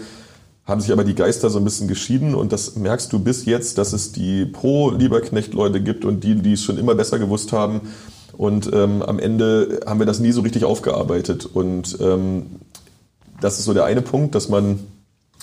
[0.67, 3.79] haben sich aber die Geister so ein bisschen geschieden und das merkst du bis jetzt,
[3.79, 7.81] dass es die Pro-Lieberknecht-Leute gibt und die, die es schon immer besser gewusst haben.
[8.41, 11.45] Und ähm, am Ende haben wir das nie so richtig aufgearbeitet.
[11.45, 12.47] Und ähm,
[13.43, 14.81] das ist so der eine Punkt, dass man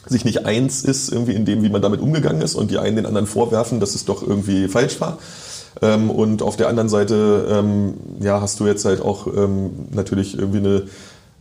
[0.08, 2.96] sich nicht eins ist irgendwie in dem, wie man damit umgegangen ist und die einen
[2.96, 5.20] den anderen vorwerfen, dass es doch irgendwie falsch war.
[5.84, 10.36] Ähm, und auf der anderen Seite ähm, ja, hast du jetzt halt auch ähm, natürlich
[10.36, 10.84] irgendwie eine,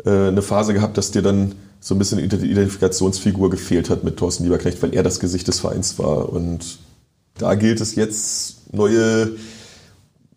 [0.04, 4.44] äh, eine Phase gehabt, dass dir dann so ein bisschen Identifikationsfigur gefehlt hat mit Thorsten
[4.44, 6.28] Lieberknecht, weil er das Gesicht des Vereins war.
[6.28, 6.80] Und
[7.38, 9.30] da gilt es jetzt, neue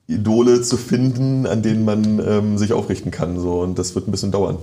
[0.10, 3.40] Idole zu finden, an denen man ähm, sich aufrichten kann.
[3.40, 3.62] So.
[3.62, 4.58] Und das wird ein bisschen dauern.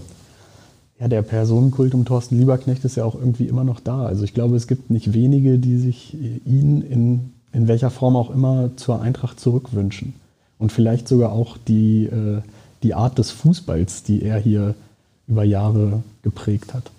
[0.99, 4.07] Ja, der Personenkult um Thorsten Lieberknecht ist ja auch irgendwie immer noch da.
[4.07, 8.31] Also ich glaube, es gibt nicht wenige, die sich ihn in, in welcher Form auch
[8.31, 10.15] immer zur Eintracht zurückwünschen.
[10.59, 12.41] Und vielleicht sogar auch die, äh,
[12.83, 14.75] die Art des Fußballs, die er hier
[15.29, 16.91] über Jahre geprägt hat.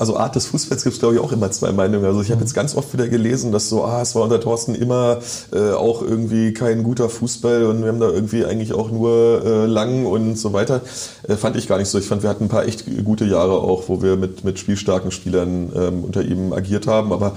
[0.00, 2.04] Also Art des Fußballs gibt es, glaube ich, auch immer zwei Meinungen.
[2.04, 4.74] Also ich habe jetzt ganz oft wieder gelesen, dass so, ah, es war unter Thorsten
[4.74, 5.18] immer
[5.52, 9.66] äh, auch irgendwie kein guter Fußball und wir haben da irgendwie eigentlich auch nur äh,
[9.66, 10.80] lang und so weiter.
[11.28, 11.98] Äh, fand ich gar nicht so.
[11.98, 15.10] Ich fand, wir hatten ein paar echt gute Jahre auch, wo wir mit, mit spielstarken
[15.10, 17.12] Spielern ähm, unter ihm agiert haben.
[17.12, 17.36] Aber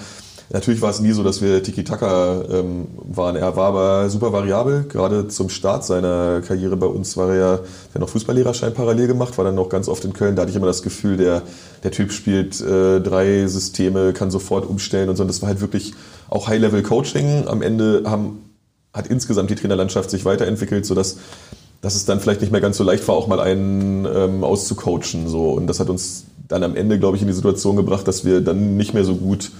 [0.51, 3.35] Natürlich war es nie so, dass wir Tiki-Taka ähm, waren.
[3.35, 4.85] Er war aber super variabel.
[4.87, 7.59] Gerade zum Start seiner Karriere bei uns war er ja
[7.93, 10.35] der noch Fußballlehrerschein parallel gemacht, war dann noch ganz oft in Köln.
[10.35, 11.41] Da hatte ich immer das Gefühl, der,
[11.83, 15.23] der Typ spielt äh, drei Systeme, kann sofort umstellen und so.
[15.23, 15.93] Und das war halt wirklich
[16.29, 17.47] auch High-Level-Coaching.
[17.47, 18.43] Am Ende haben,
[18.93, 21.17] hat insgesamt die Trainerlandschaft sich weiterentwickelt, sodass
[21.81, 25.27] dass es dann vielleicht nicht mehr ganz so leicht war, auch mal einen ähm, auszucoachen.
[25.27, 25.51] So.
[25.51, 28.41] Und das hat uns dann am Ende, glaube ich, in die Situation gebracht, dass wir
[28.41, 29.51] dann nicht mehr so gut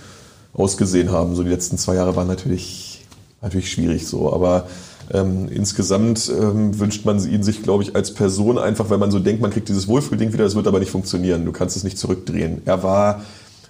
[0.56, 1.36] ausgesehen haben.
[1.36, 3.06] So die letzten zwei Jahre waren natürlich,
[3.42, 4.68] natürlich schwierig so, aber
[5.14, 9.20] ähm, insgesamt ähm, wünscht man ihn sich, glaube ich, als Person einfach, weil man so
[9.20, 11.46] denkt, man kriegt dieses Wohlfühlding wieder, das wird aber nicht funktionieren.
[11.46, 12.62] Du kannst es nicht zurückdrehen.
[12.66, 13.22] Er war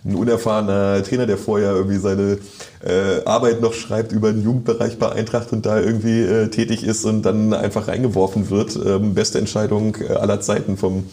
[0.06, 2.38] ein unerfahrener Trainer, der vorher irgendwie seine
[2.84, 7.06] äh, Arbeit noch schreibt über den Jugendbereich bei Eintracht und da irgendwie äh, tätig ist
[7.06, 8.76] und dann einfach reingeworfen wird.
[8.76, 11.06] Ähm, beste Entscheidung äh, aller Zeiten vom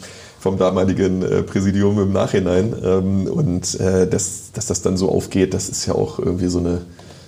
[0.42, 2.74] vom damaligen äh, Präsidium im Nachhinein.
[2.82, 6.58] Ähm, und äh, dass, dass das dann so aufgeht, das ist ja auch irgendwie so
[6.58, 6.80] eine,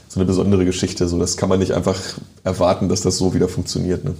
[0.08, 1.06] so eine besondere Geschichte.
[1.06, 2.00] So, das kann man nicht einfach
[2.42, 4.04] erwarten, dass das so wieder funktioniert.
[4.04, 4.14] Ne?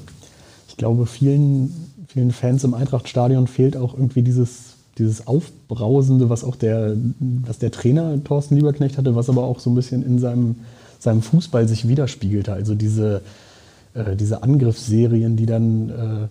[0.68, 6.54] Ich glaube, vielen, vielen Fans im Eintrachtstadion fehlt auch irgendwie dieses, dieses Aufbrausende, was auch
[6.54, 10.54] der, was der Trainer Thorsten Lieberknecht hatte, was aber auch so ein bisschen in seinem,
[11.00, 12.52] seinem Fußball sich widerspiegelte.
[12.52, 13.22] Also diese,
[13.94, 16.28] äh, diese Angriffsserien, die dann äh,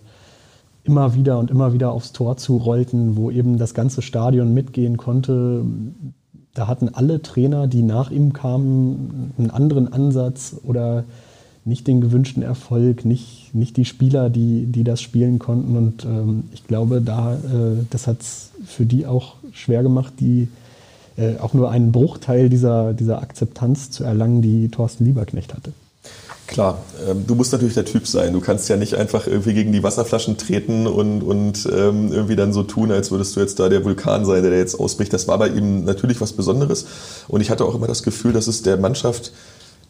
[0.84, 4.96] immer wieder und immer wieder aufs Tor zu rollten, wo eben das ganze Stadion mitgehen
[4.96, 5.64] konnte.
[6.52, 11.04] Da hatten alle Trainer, die nach ihm kamen, einen anderen Ansatz oder
[11.64, 15.76] nicht den gewünschten Erfolg, nicht, nicht die Spieler, die, die das spielen konnten.
[15.76, 20.48] Und ähm, ich glaube, da, äh, das hat es für die auch schwer gemacht, die
[21.16, 25.72] äh, auch nur einen Bruchteil dieser, dieser Akzeptanz zu erlangen, die Thorsten Lieberknecht hatte.
[26.54, 28.32] Klar, ähm, du musst natürlich der Typ sein.
[28.32, 32.52] Du kannst ja nicht einfach irgendwie gegen die Wasserflaschen treten und, und ähm, irgendwie dann
[32.52, 35.12] so tun, als würdest du jetzt da der Vulkan sein, der jetzt ausbricht.
[35.12, 36.86] Das war bei ihm natürlich was Besonderes.
[37.26, 39.32] Und ich hatte auch immer das Gefühl, dass es der Mannschaft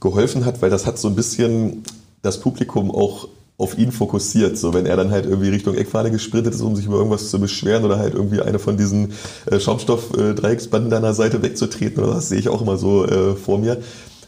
[0.00, 1.83] geholfen hat, weil das hat so ein bisschen
[2.22, 4.57] das Publikum auch auf ihn fokussiert.
[4.57, 7.38] So, wenn er dann halt irgendwie Richtung Eckfahne gesprintet ist, um sich über irgendwas zu
[7.38, 9.12] beschweren oder halt irgendwie eine von diesen
[9.50, 13.83] äh, Schaumstoff-Dreiecksbanden deiner Seite wegzutreten, oder das sehe ich auch immer so äh, vor mir,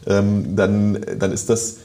[0.05, 1.77] ähm, dann, dann ist das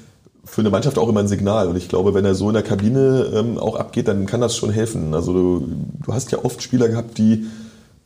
[0.44, 1.68] für eine Mannschaft auch immer ein Signal.
[1.68, 4.56] Und ich glaube, wenn er so in der Kabine ähm, auch abgeht, dann kann das
[4.56, 5.14] schon helfen.
[5.14, 5.68] Also du,
[6.04, 7.46] du hast ja oft Spieler gehabt, die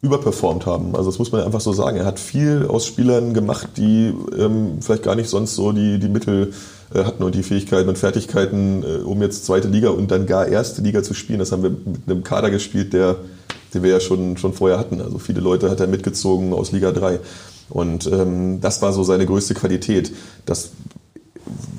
[0.02, 0.94] überperformt haben.
[0.94, 1.96] Also das muss man einfach so sagen.
[1.96, 6.08] Er hat viel aus Spielern gemacht, die ähm, vielleicht gar nicht sonst so die, die
[6.08, 6.52] Mittel
[6.94, 10.46] äh, hatten und die Fähigkeiten und Fertigkeiten, äh, um jetzt zweite Liga und dann gar
[10.46, 11.38] erste Liga zu spielen.
[11.38, 13.16] Das haben wir mit einem Kader gespielt, der,
[13.72, 15.00] den wir ja schon, schon vorher hatten.
[15.00, 17.18] Also viele Leute hat er mitgezogen aus Liga 3.
[17.68, 20.12] Und ähm, das war so seine größte Qualität.
[20.44, 20.70] Das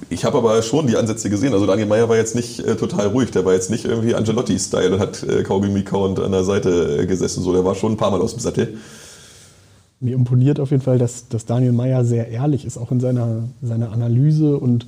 [0.10, 1.54] ich habe aber schon die Ansätze gesehen.
[1.54, 3.32] Also Daniel Meyer war jetzt nicht äh, total ruhig.
[3.32, 7.06] Der war jetzt nicht irgendwie Angelotti-Style und hat äh, Kaugummi kauend an der Seite äh,
[7.06, 7.44] gesessen.
[7.44, 8.78] So, der war schon ein paar Mal aus dem Sattel.
[10.00, 13.44] Mir imponiert auf jeden Fall, dass, dass Daniel Meyer sehr ehrlich ist, auch in seiner,
[13.62, 14.58] seiner Analyse.
[14.58, 14.86] Und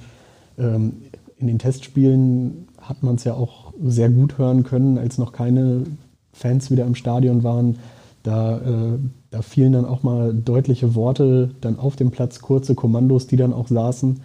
[0.58, 0.94] ähm,
[1.38, 5.84] in den Testspielen hat man es ja auch sehr gut hören können, als noch keine
[6.32, 7.78] Fans wieder im Stadion waren.
[8.24, 9.00] Da, äh,
[9.32, 13.54] da fielen dann auch mal deutliche Worte dann auf dem Platz, kurze Kommandos, die dann
[13.54, 14.22] auch saßen.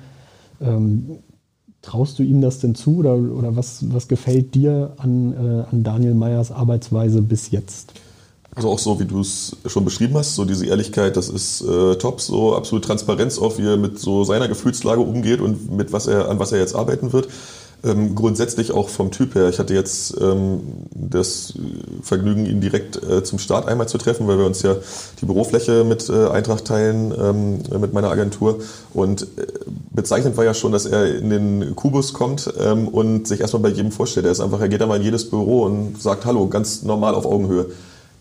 [0.61, 1.19] Ähm,
[1.83, 5.85] traust du ihm das denn zu oder, oder was, was gefällt dir an, äh, an
[5.85, 7.93] Daniel Meyers Arbeitsweise bis jetzt?
[8.55, 11.97] Also auch so, wie du es schon beschrieben hast, so diese Ehrlichkeit, das ist äh,
[11.97, 16.07] top, so absolut Transparenz auch, wie er mit so seiner Gefühlslage umgeht und mit was
[16.07, 17.29] er, an was er jetzt arbeiten wird.
[17.85, 19.49] Ähm, grundsätzlich auch vom Typ her.
[19.49, 20.61] Ich hatte jetzt ähm,
[20.95, 21.53] das
[22.01, 24.77] Vergnügen, ihn direkt äh, zum Start einmal zu treffen, weil wir uns ja
[25.21, 28.61] die Bürofläche mit äh, Eintracht teilen, ähm, mit meiner Agentur.
[28.95, 29.47] Und äh,
[29.93, 33.69] bezeichnend war ja schon, dass er in den Kubus kommt ähm, und sich erstmal bei
[33.69, 34.25] jedem vorstellt.
[34.25, 37.27] Er ist einfach, er geht einmal in jedes Büro und sagt Hallo, ganz normal auf
[37.27, 37.67] Augenhöhe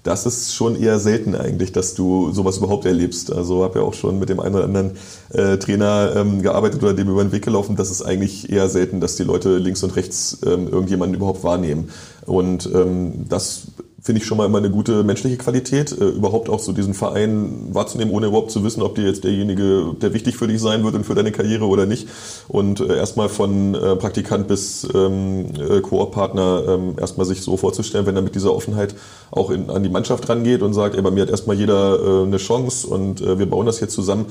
[0.03, 3.31] das ist schon eher selten eigentlich, dass du sowas überhaupt erlebst.
[3.31, 4.91] Also habe ja auch schon mit dem einen oder anderen
[5.31, 7.77] äh, Trainer ähm, gearbeitet oder dem über den Weg gelaufen.
[7.77, 11.89] Das ist eigentlich eher selten, dass die Leute links und rechts ähm, irgendjemanden überhaupt wahrnehmen.
[12.25, 13.67] Und ähm, das
[14.03, 17.69] finde ich schon mal immer eine gute menschliche Qualität, äh, überhaupt auch so diesen Verein
[17.71, 20.95] wahrzunehmen, ohne überhaupt zu wissen, ob dir jetzt derjenige, der wichtig für dich sein wird
[20.95, 22.09] und für deine Karriere oder nicht.
[22.49, 28.05] Und äh, erstmal von äh, Praktikant bis ähm, äh, Koop-Partner ähm, erstmal sich so vorzustellen,
[28.05, 28.93] wenn er mit dieser Offenheit
[29.31, 32.23] auch in, an die Mannschaft rangeht und sagt, ey, bei mir hat erstmal jeder äh,
[32.23, 34.25] eine Chance und äh, wir bauen das jetzt zusammen.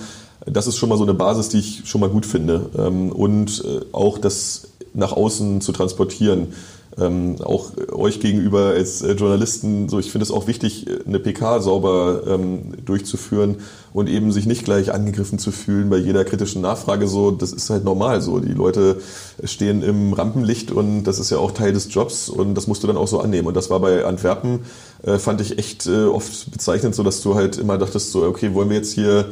[0.45, 2.69] Das ist schon mal so eine Basis, die ich schon mal gut finde.
[2.77, 6.49] Ähm, und äh, auch das nach außen zu transportieren
[6.99, 11.61] ähm, auch euch gegenüber als äh, Journalisten, so ich finde es auch wichtig, eine PK
[11.61, 13.57] sauber ähm, durchzuführen
[13.93, 17.09] und eben sich nicht gleich angegriffen zu fühlen bei jeder kritischen Nachfrage.
[17.09, 18.41] So, das ist halt normal so.
[18.41, 19.01] Die Leute
[19.45, 22.87] stehen im Rampenlicht und das ist ja auch Teil des Jobs und das musst du
[22.87, 23.49] dann auch so annehmen.
[23.49, 24.61] Und das war bei Antwerpen,
[25.03, 28.55] äh, fand ich echt äh, oft bezeichnend, so dass du halt immer dachtest, so, okay,
[28.55, 29.27] wollen wir jetzt hier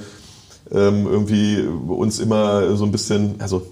[0.73, 3.63] ähm, irgendwie uns immer so ein bisschen, also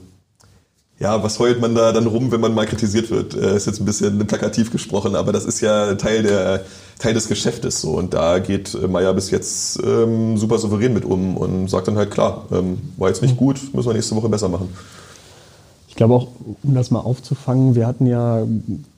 [1.01, 3.35] ja, was heult man da dann rum, wenn man mal kritisiert wird?
[3.35, 6.65] Äh, ist jetzt ein bisschen plakativ gesprochen, aber das ist ja Teil der
[6.99, 7.93] Teil des Geschäftes so.
[7.93, 12.11] Und da geht Meier bis jetzt ähm, super souverän mit um und sagt dann halt
[12.11, 13.39] klar, ähm, war jetzt nicht mhm.
[13.39, 14.69] gut, müssen wir nächste Woche besser machen.
[15.87, 16.29] Ich glaube auch,
[16.63, 18.45] um das mal aufzufangen, wir hatten ja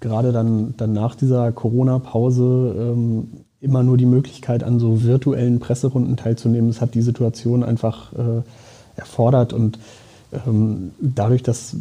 [0.00, 3.28] gerade dann, dann nach dieser Corona-Pause ähm,
[3.60, 6.70] immer nur die Möglichkeit, an so virtuellen Presserunden teilzunehmen.
[6.70, 8.42] Das hat die Situation einfach äh,
[8.96, 9.78] erfordert und
[10.32, 11.76] ähm, dadurch, dass,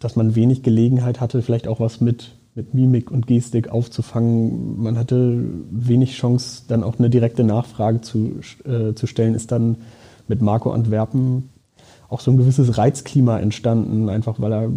[0.00, 4.98] dass man wenig Gelegenheit hatte, vielleicht auch was mit, mit Mimik und Gestik aufzufangen, man
[4.98, 9.76] hatte wenig Chance, dann auch eine direkte Nachfrage zu, äh, zu stellen, ist dann
[10.28, 11.50] mit Marco Antwerpen
[12.08, 14.70] auch so ein gewisses Reizklima entstanden, einfach weil er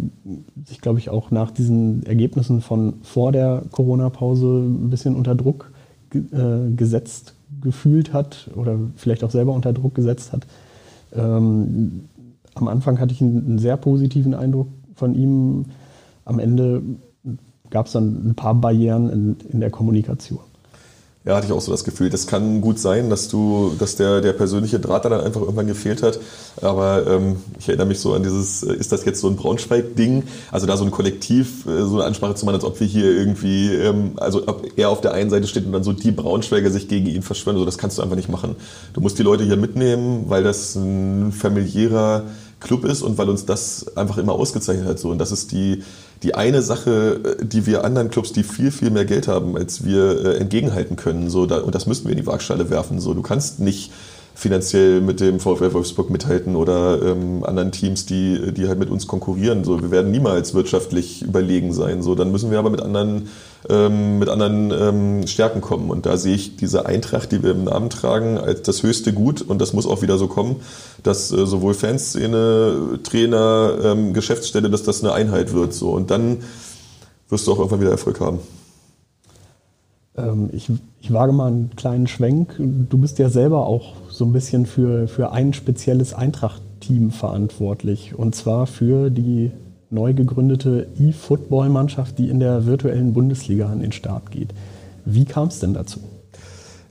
[0.64, 5.70] sich, glaube ich, auch nach diesen Ergebnissen von vor der Corona-Pause ein bisschen unter Druck
[6.14, 10.46] äh, gesetzt gefühlt hat oder vielleicht auch selber unter Druck gesetzt hat.
[11.14, 12.08] Ähm,
[12.56, 15.66] am Anfang hatte ich einen, sehr positiven Eindruck von ihm.
[16.24, 16.82] Am Ende
[17.70, 20.40] gab es dann ein paar Barrieren in, in der Kommunikation.
[21.26, 22.08] Ja, hatte ich auch so das Gefühl.
[22.08, 25.66] Das kann gut sein, dass du, dass der, der persönliche Draht da dann einfach irgendwann
[25.66, 26.20] gefehlt hat.
[26.62, 30.22] Aber ähm, ich erinnere mich so an dieses, äh, ist das jetzt so ein Braunschweig-Ding?
[30.52, 33.10] Also da so ein Kollektiv, äh, so eine Ansprache zu machen, als ob wir hier
[33.10, 36.70] irgendwie, ähm, also ob er auf der einen Seite steht und dann so die Braunschweiger
[36.70, 37.58] sich gegen ihn verschwören.
[37.58, 38.54] So, das kannst du einfach nicht machen.
[38.92, 42.22] Du musst die Leute hier mitnehmen, weil das ein familiärer
[42.60, 44.98] Club ist und weil uns das einfach immer ausgezeichnet hat.
[44.98, 45.10] So.
[45.10, 45.82] Und das ist die,
[46.22, 49.84] die eine Sache, äh, die wir anderen Clubs, die viel, viel mehr Geld haben, als
[49.84, 51.28] wir äh, entgegenhalten können.
[51.28, 53.00] So, da, und das müssen wir in die Waagschale werfen.
[53.00, 53.92] So, du kannst nicht
[54.34, 59.06] finanziell mit dem VfL Wolfsburg mithalten oder ähm, anderen Teams, die, die halt mit uns
[59.06, 59.64] konkurrieren.
[59.64, 62.02] So, wir werden niemals wirtschaftlich überlegen sein.
[62.02, 63.28] So, dann müssen wir aber mit anderen,
[63.68, 65.90] ähm, mit anderen ähm, Stärken kommen.
[65.90, 69.42] Und da sehe ich diese Eintracht, die wir im Namen tragen, als das höchste Gut.
[69.42, 70.56] Und das muss auch wieder so kommen,
[71.02, 75.72] dass äh, sowohl Fanszene, Trainer, ähm, Geschäftsstelle, dass das eine Einheit wird.
[75.72, 75.90] So.
[75.90, 76.38] Und dann
[77.28, 78.38] wirst du auch irgendwann wieder Erfolg haben.
[80.16, 82.54] Ähm, ich, ich wage mal einen kleinen Schwenk.
[82.58, 88.14] Du bist ja selber auch so ein bisschen für, für ein spezielles Eintracht-Team verantwortlich.
[88.16, 89.50] Und zwar für die
[89.90, 94.50] neu gegründete E-Football-Mannschaft, die in der virtuellen Bundesliga an den Start geht.
[95.04, 96.00] Wie kam es denn dazu?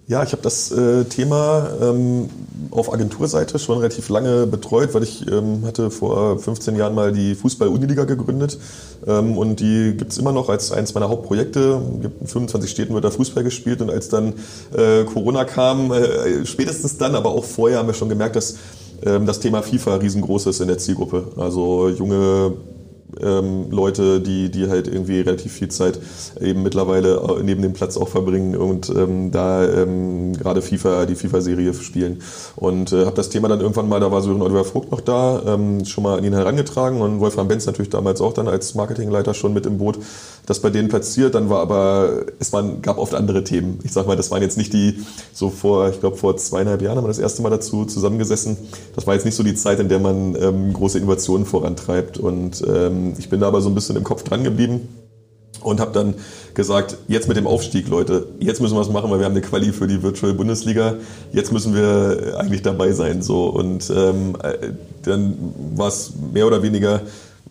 [0.07, 2.29] Ja, ich habe das äh, Thema ähm,
[2.69, 7.33] auf Agenturseite schon relativ lange betreut, weil ich ähm, hatte vor 15 Jahren mal die
[7.33, 8.59] Fußball-Uniliga gegründet
[9.07, 11.81] ähm, und die gibt's immer noch als eines meiner Hauptprojekte.
[12.21, 14.33] In 25 Städten wird da Fußball gespielt und als dann
[14.77, 18.57] äh, Corona kam, äh, spätestens dann, aber auch vorher haben wir schon gemerkt, dass
[19.03, 21.29] ähm, das Thema FIFA riesengroß ist in der Zielgruppe.
[21.37, 22.53] Also junge
[23.21, 25.99] ähm, Leute, die, die halt irgendwie relativ viel Zeit
[26.39, 31.15] eben mittlerweile äh, neben dem Platz auch verbringen und ähm, da ähm, gerade FIFA, die
[31.15, 32.21] FIFA-Serie spielen.
[32.55, 35.41] Und äh, habe das Thema dann irgendwann mal, da war Sören Oliver Vogt noch da,
[35.45, 39.33] ähm, schon mal an ihn herangetragen und Wolfram Benz natürlich damals auch dann als Marketingleiter
[39.33, 39.97] schon mit im Boot,
[40.45, 41.35] das bei denen platziert.
[41.35, 43.79] Dann war aber, es waren, gab oft andere Themen.
[43.83, 44.99] Ich sag mal, das waren jetzt nicht die,
[45.33, 48.57] so vor, ich glaube vor zweieinhalb Jahren haben wir das erste Mal dazu zusammengesessen.
[48.95, 52.63] Das war jetzt nicht so die Zeit, in der man ähm, große Innovationen vorantreibt und
[52.67, 54.87] ähm, ich bin da aber so ein bisschen im Kopf dran geblieben
[55.65, 56.13] und habe dann
[56.53, 59.41] gesagt, jetzt mit dem Aufstieg, Leute, jetzt müssen wir was machen, weil wir haben eine
[59.41, 60.95] Quali für die Virtual Bundesliga.
[61.33, 63.21] Jetzt müssen wir eigentlich dabei sein.
[63.21, 65.35] So und ähm, äh, dann
[65.75, 67.01] war es mehr oder weniger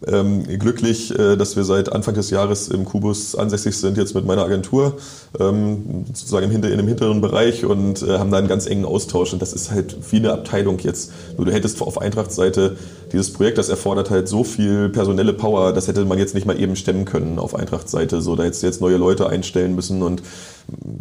[0.07, 4.25] ähm, glücklich, äh, dass wir seit Anfang des Jahres im Kubus ansässig sind, jetzt mit
[4.25, 4.97] meiner Agentur,
[5.39, 8.85] ähm, sozusagen im hinter, in dem hinteren Bereich und äh, haben da einen ganz engen
[8.85, 9.33] Austausch.
[9.33, 11.13] Und das ist halt wie eine Abteilung jetzt.
[11.37, 12.77] Nur du hättest auf Eintracht-Seite
[13.13, 16.59] dieses Projekt, das erfordert halt so viel personelle Power, das hätte man jetzt nicht mal
[16.59, 18.21] eben stemmen können auf Eintracht-Seite.
[18.21, 20.23] So, da hättest du jetzt neue Leute einstellen müssen und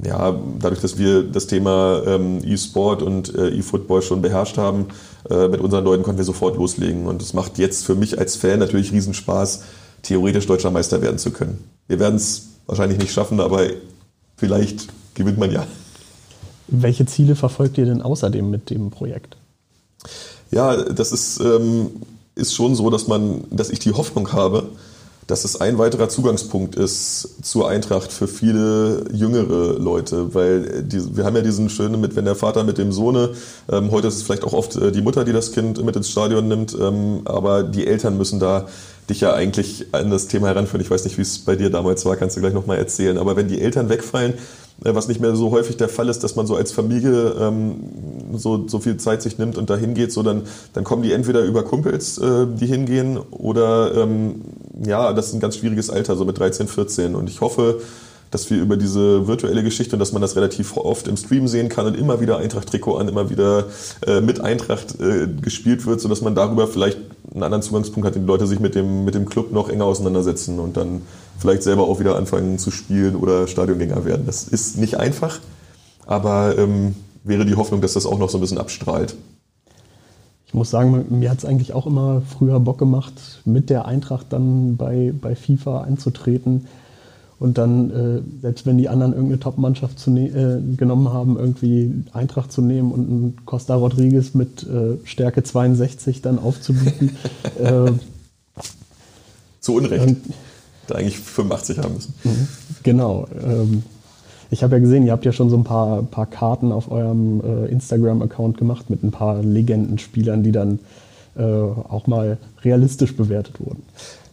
[0.03, 4.87] ja, dadurch, dass wir das Thema ähm, E-Sport und äh, E-Football schon beherrscht haben,
[5.29, 7.07] äh, mit unseren Leuten konnten wir sofort loslegen.
[7.07, 9.63] Und es macht jetzt für mich als Fan natürlich Riesenspaß,
[10.01, 11.63] theoretisch deutscher Meister werden zu können.
[11.87, 13.67] Wir werden es wahrscheinlich nicht schaffen, aber
[14.37, 15.65] vielleicht gewinnt man ja.
[16.67, 19.37] Welche Ziele verfolgt ihr denn außerdem mit dem Projekt?
[20.51, 21.89] Ja, das ist, ähm,
[22.35, 24.69] ist schon so, dass man, dass ich die Hoffnung habe,
[25.27, 31.25] dass es ein weiterer Zugangspunkt ist zur Eintracht für viele jüngere Leute, weil die, wir
[31.25, 33.29] haben ja diesen schönen mit, wenn der Vater mit dem Sohne,
[33.71, 36.09] ähm, heute ist es vielleicht auch oft äh, die Mutter, die das Kind mit ins
[36.09, 38.67] Stadion nimmt, ähm, aber die Eltern müssen da
[39.09, 40.81] dich ja eigentlich an das Thema heranführen.
[40.81, 43.35] Ich weiß nicht, wie es bei dir damals war, kannst du gleich nochmal erzählen, aber
[43.35, 44.37] wenn die Eltern wegfallen, äh,
[44.83, 47.75] was nicht mehr so häufig der Fall ist, dass man so als Familie ähm,
[48.33, 50.43] so, so viel Zeit sich nimmt und dahin geht, so dann,
[50.73, 54.41] dann kommen die entweder über Kumpels, äh, die hingehen, oder ähm,
[54.85, 57.15] ja, das ist ein ganz schwieriges Alter, so mit 13, 14.
[57.15, 57.81] Und ich hoffe,
[58.33, 61.69] dass wir über diese virtuelle Geschichte und dass man das relativ oft im Stream sehen
[61.69, 63.65] kann und immer wieder Eintracht-Trikot an, immer wieder
[64.07, 66.97] äh, mit Eintracht äh, gespielt wird, sodass man darüber vielleicht
[67.31, 69.85] einen anderen Zugangspunkt hat, den die Leute sich mit dem, mit dem Club noch enger
[69.85, 71.03] auseinandersetzen und dann
[71.37, 74.25] vielleicht selber auch wieder anfangen zu spielen oder Stadiongänger werden.
[74.25, 75.39] Das ist nicht einfach,
[76.07, 79.15] aber ähm, wäre die Hoffnung, dass das auch noch so ein bisschen abstrahlt.
[80.47, 84.27] Ich muss sagen, mir hat es eigentlich auch immer früher Bock gemacht, mit der Eintracht
[84.29, 86.67] dann bei, bei FIFA einzutreten
[87.43, 92.53] und dann, äh, selbst wenn die anderen irgendeine Top-Mannschaft ne äh, genommen haben, irgendwie Eintracht
[92.53, 97.17] zu nehmen und einen Costa Rodriguez mit äh, Stärke 62 dann aufzubieten.
[97.59, 97.91] Äh,
[99.59, 100.07] zu Unrecht.
[100.07, 100.17] Ähm,
[100.87, 102.13] da eigentlich 85 haben müssen.
[102.23, 102.47] Mhm.
[102.81, 103.27] Genau.
[103.45, 103.83] Ähm,
[104.49, 107.41] ich habe ja gesehen, ihr habt ja schon so ein paar, paar Karten auf eurem
[107.41, 110.79] äh, Instagram-Account gemacht mit ein paar Legendenspielern, die dann
[111.41, 113.83] auch mal realistisch bewertet wurden.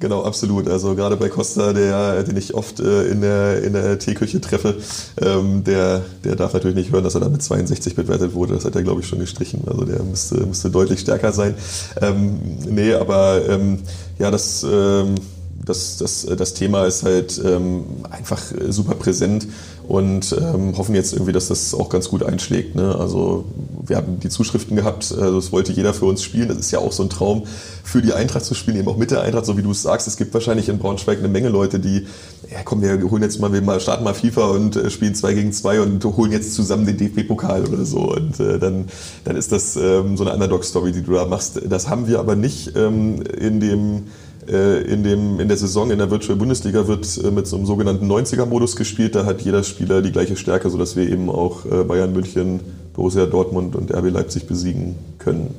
[0.01, 0.67] Genau, absolut.
[0.67, 4.77] Also gerade bei Costa, der, den ich oft äh, in der, in der Teeküche treffe,
[5.21, 8.55] ähm, der, der darf natürlich nicht hören, dass er da mit 62 bewertet wurde.
[8.55, 9.63] Das hat er, glaube ich, schon gestrichen.
[9.67, 11.55] Also der müsste, müsste deutlich stärker sein.
[12.01, 13.81] Ähm, nee, aber ähm,
[14.19, 15.17] ja, das, ähm,
[15.65, 19.47] das, das, das Thema ist halt ähm, einfach super präsent
[19.87, 22.77] und ähm, hoffen jetzt irgendwie, dass das auch ganz gut einschlägt.
[22.77, 22.95] Ne?
[22.95, 23.45] Also
[23.85, 26.49] wir haben die Zuschriften gehabt, also das wollte jeder für uns spielen.
[26.49, 27.45] Das ist ja auch so ein Traum,
[27.83, 30.07] für die Eintracht zu spielen, eben auch mit der Eintracht, so wie du es sagst.
[30.07, 32.07] Es gibt wahrscheinlich in Braunschweig eine Menge Leute, die,
[32.51, 35.35] ja komm, wir holen jetzt mal, wir mal starten mal FIFA und äh, spielen zwei
[35.35, 38.13] gegen zwei und holen jetzt zusammen den DFB-Pokal oder so.
[38.13, 38.87] Und äh, dann,
[39.25, 41.61] dann ist das ähm, so eine Underdog-Story, die du da machst.
[41.69, 44.01] Das haben wir aber nicht ähm, in dem äh,
[44.47, 48.11] in, dem, in der Saison in der Virtual Bundesliga wird äh, mit so einem sogenannten
[48.11, 49.15] 90er-Modus gespielt.
[49.15, 52.61] Da hat jeder Spieler die gleiche Stärke, sodass wir eben auch äh, Bayern München,
[52.95, 55.55] Borussia Dortmund und RB Leipzig besiegen können.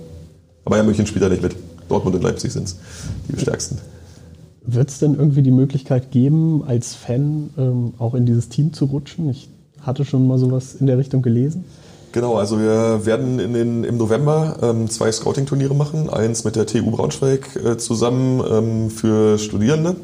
[0.65, 1.55] Aber Bayern München spielt da nicht mit.
[1.89, 2.77] Dortmund und Leipzig sind es
[3.27, 3.77] die stärksten.
[4.65, 8.85] Wird es denn irgendwie die Möglichkeit geben, als Fan ähm, auch in dieses Team zu
[8.85, 9.29] rutschen?
[9.29, 9.49] Ich
[9.81, 11.65] hatte schon mal sowas in der Richtung gelesen.
[12.11, 16.09] Genau, also wir werden in den, im November ähm, zwei Scouting-Turniere machen.
[16.09, 19.95] Eins mit der TU Braunschweig äh, zusammen ähm, für Studierende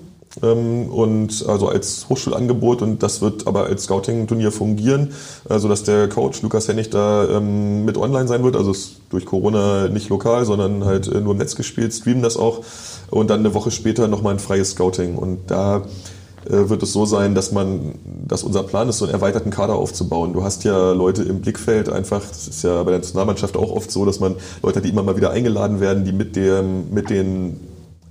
[0.41, 5.14] ähm, und also als Hochschulangebot und das wird aber als Scouting-Turnier fungieren,
[5.49, 8.55] äh, sodass der Coach Lukas Hennig da ähm, mit online sein wird.
[8.55, 12.38] Also ist durch Corona nicht lokal, sondern halt äh, nur im Netz gespielt, streamen das
[12.38, 12.62] auch
[13.10, 15.84] und dann eine Woche später nochmal ein freies Scouting und da
[16.49, 17.95] wird es so sein, dass man,
[18.27, 20.33] dass unser Plan ist, so einen erweiterten Kader aufzubauen.
[20.33, 23.91] Du hast ja Leute im Blickfeld einfach, das ist ja bei der Nationalmannschaft auch oft
[23.91, 27.59] so, dass man Leute, die immer mal wieder eingeladen werden, die mit dem, mit den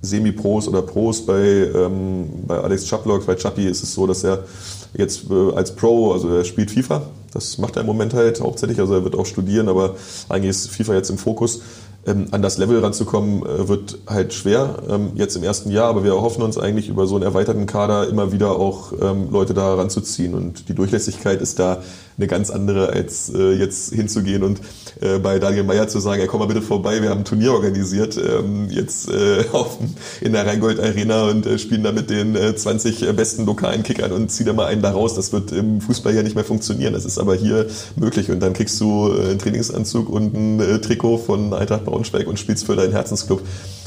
[0.02, 1.42] Semi-Pros oder Pros bei,
[1.74, 4.44] ähm, bei Alex Chaplock, bei Chappie ist es so, dass er
[4.94, 8.78] jetzt äh, als Pro, also er spielt FIFA, das macht er im Moment halt hauptsächlich,
[8.78, 9.96] also er wird auch studieren, aber
[10.28, 11.60] eigentlich ist FIFA jetzt im Fokus.
[12.06, 16.04] Ähm, an das Level ranzukommen, äh, wird halt schwer ähm, jetzt im ersten Jahr, aber
[16.04, 19.74] wir erhoffen uns eigentlich über so einen erweiterten Kader immer wieder auch ähm, Leute da
[19.74, 20.34] ranzuziehen.
[20.34, 21.82] Und die Durchlässigkeit ist da
[22.18, 24.60] eine ganz andere, als äh, jetzt hinzugehen und
[25.00, 27.52] äh, bei Daniel Meyer zu sagen, ja, komm mal bitte vorbei, wir haben ein Turnier
[27.52, 29.78] organisiert, ähm, jetzt äh, auf,
[30.20, 34.12] in der Rheingold Arena und äh, spielen da mit den äh, 20 besten lokalen Kickern
[34.12, 35.14] und zieh da mal einen da raus.
[35.14, 36.94] Das wird im Fußball ja nicht mehr funktionieren.
[36.94, 40.78] Das ist aber hier möglich und dann kriegst du äh, einen Trainingsanzug und ein äh,
[40.80, 43.42] Trikot von Eintracht Braunschweig und spielst für deinen Herzensclub.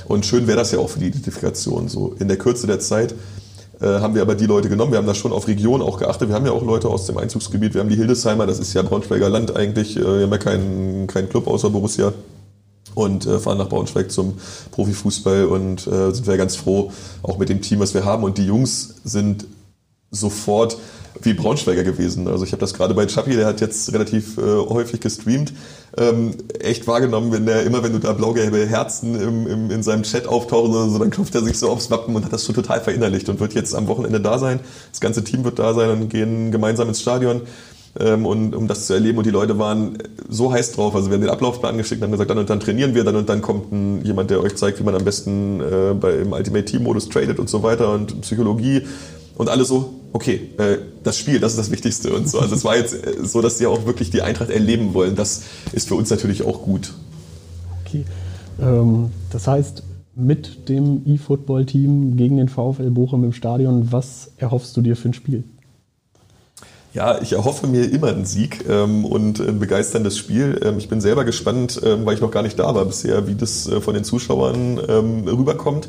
[0.07, 3.11] Und schön wäre das ja auch für die Identifikation, so in der Kürze der Zeit
[3.11, 3.15] äh,
[3.81, 4.91] haben wir aber die Leute genommen.
[4.91, 6.27] Wir haben da schon auf Region auch geachtet.
[6.27, 7.73] Wir haben ja auch Leute aus dem Einzugsgebiet.
[7.73, 9.95] Wir haben die Hildesheimer, das ist ja Braunschweiger Land eigentlich.
[9.95, 12.13] Äh, wir haben ja keinen keinen Club außer Borussia
[12.95, 14.37] und äh, fahren nach Braunschweig zum
[14.71, 16.91] Profifußball und äh, sind wir ganz froh,
[17.23, 18.23] auch mit dem Team, was wir haben.
[18.23, 19.45] Und die Jungs sind
[20.11, 20.77] sofort
[21.21, 22.27] wie Braunschweiger gewesen.
[22.27, 25.53] Also ich habe das gerade bei Chappie, der hat jetzt relativ äh, häufig gestreamt,
[25.97, 30.03] ähm, echt wahrgenommen, wenn der immer, wenn du da blau-gelbe Herzen im, im, in seinem
[30.03, 32.55] Chat auftauchen oder so, dann klopft er sich so aufs Wappen und hat das schon
[32.55, 34.59] total verinnerlicht und wird jetzt am Wochenende da sein.
[34.91, 37.41] Das ganze Team wird da sein und gehen gemeinsam ins Stadion.
[37.99, 39.97] Ähm, und um das zu erleben und die Leute waren
[40.27, 42.59] so heiß drauf, also wir haben den Ablaufplan geschickt und haben gesagt, dann und dann
[42.59, 45.59] trainieren wir, dann und dann kommt ein, jemand, der euch zeigt, wie man am besten
[45.59, 48.83] äh, bei, im Ultimate Team Modus tradet und so weiter und Psychologie
[49.35, 52.39] und alle so, okay, äh, das Spiel, das ist das Wichtigste und so.
[52.39, 55.15] Also es war jetzt äh, so, dass sie auch wirklich die Eintracht erleben wollen.
[55.15, 55.43] Das
[55.73, 56.93] ist für uns natürlich auch gut.
[57.85, 58.05] Okay,
[58.61, 59.83] ähm, das heißt,
[60.15, 65.13] mit dem E-Football-Team gegen den VfL Bochum im Stadion, was erhoffst du dir für ein
[65.13, 65.43] Spiel?
[66.91, 70.59] Ja, ich erhoffe mir immer einen Sieg ähm, und ein begeisterndes Spiel.
[70.63, 73.35] Ähm, ich bin selber gespannt, ähm, weil ich noch gar nicht da war bisher, wie
[73.35, 75.87] das äh, von den Zuschauern ähm, rüberkommt.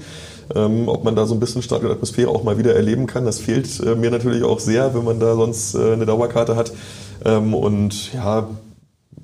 [0.54, 3.24] Ähm, ob man da so ein bisschen Stadionatmosphäre auch mal wieder erleben kann.
[3.24, 6.72] Das fehlt äh, mir natürlich auch sehr, wenn man da sonst äh, eine Dauerkarte hat.
[7.24, 8.48] Ähm, und ja,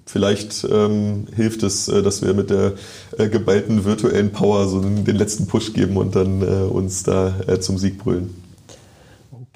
[0.06, 2.74] vielleicht ähm, hilft es, äh, dass wir mit der
[3.18, 7.34] äh, geballten virtuellen Power so den, den letzten Push geben und dann äh, uns da
[7.46, 8.30] äh, zum Sieg brüllen.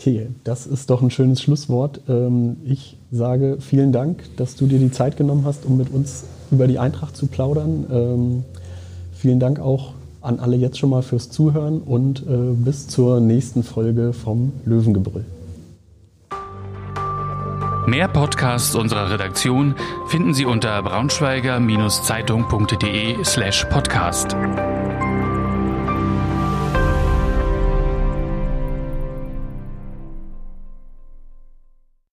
[0.01, 2.01] Okay, das ist doch ein schönes Schlusswort.
[2.09, 6.25] Ähm, ich sage vielen Dank, dass du dir die Zeit genommen hast, um mit uns
[6.51, 7.87] über die Eintracht zu plaudern.
[7.93, 8.45] Ähm,
[9.13, 13.63] vielen Dank auch an alle jetzt schon mal fürs Zuhören und äh, bis zur nächsten
[13.63, 15.25] Folge vom Löwengebrüll.
[17.87, 19.75] Mehr Podcasts unserer Redaktion
[20.09, 24.37] finden Sie unter braunschweiger-zeitung.de slash podcast.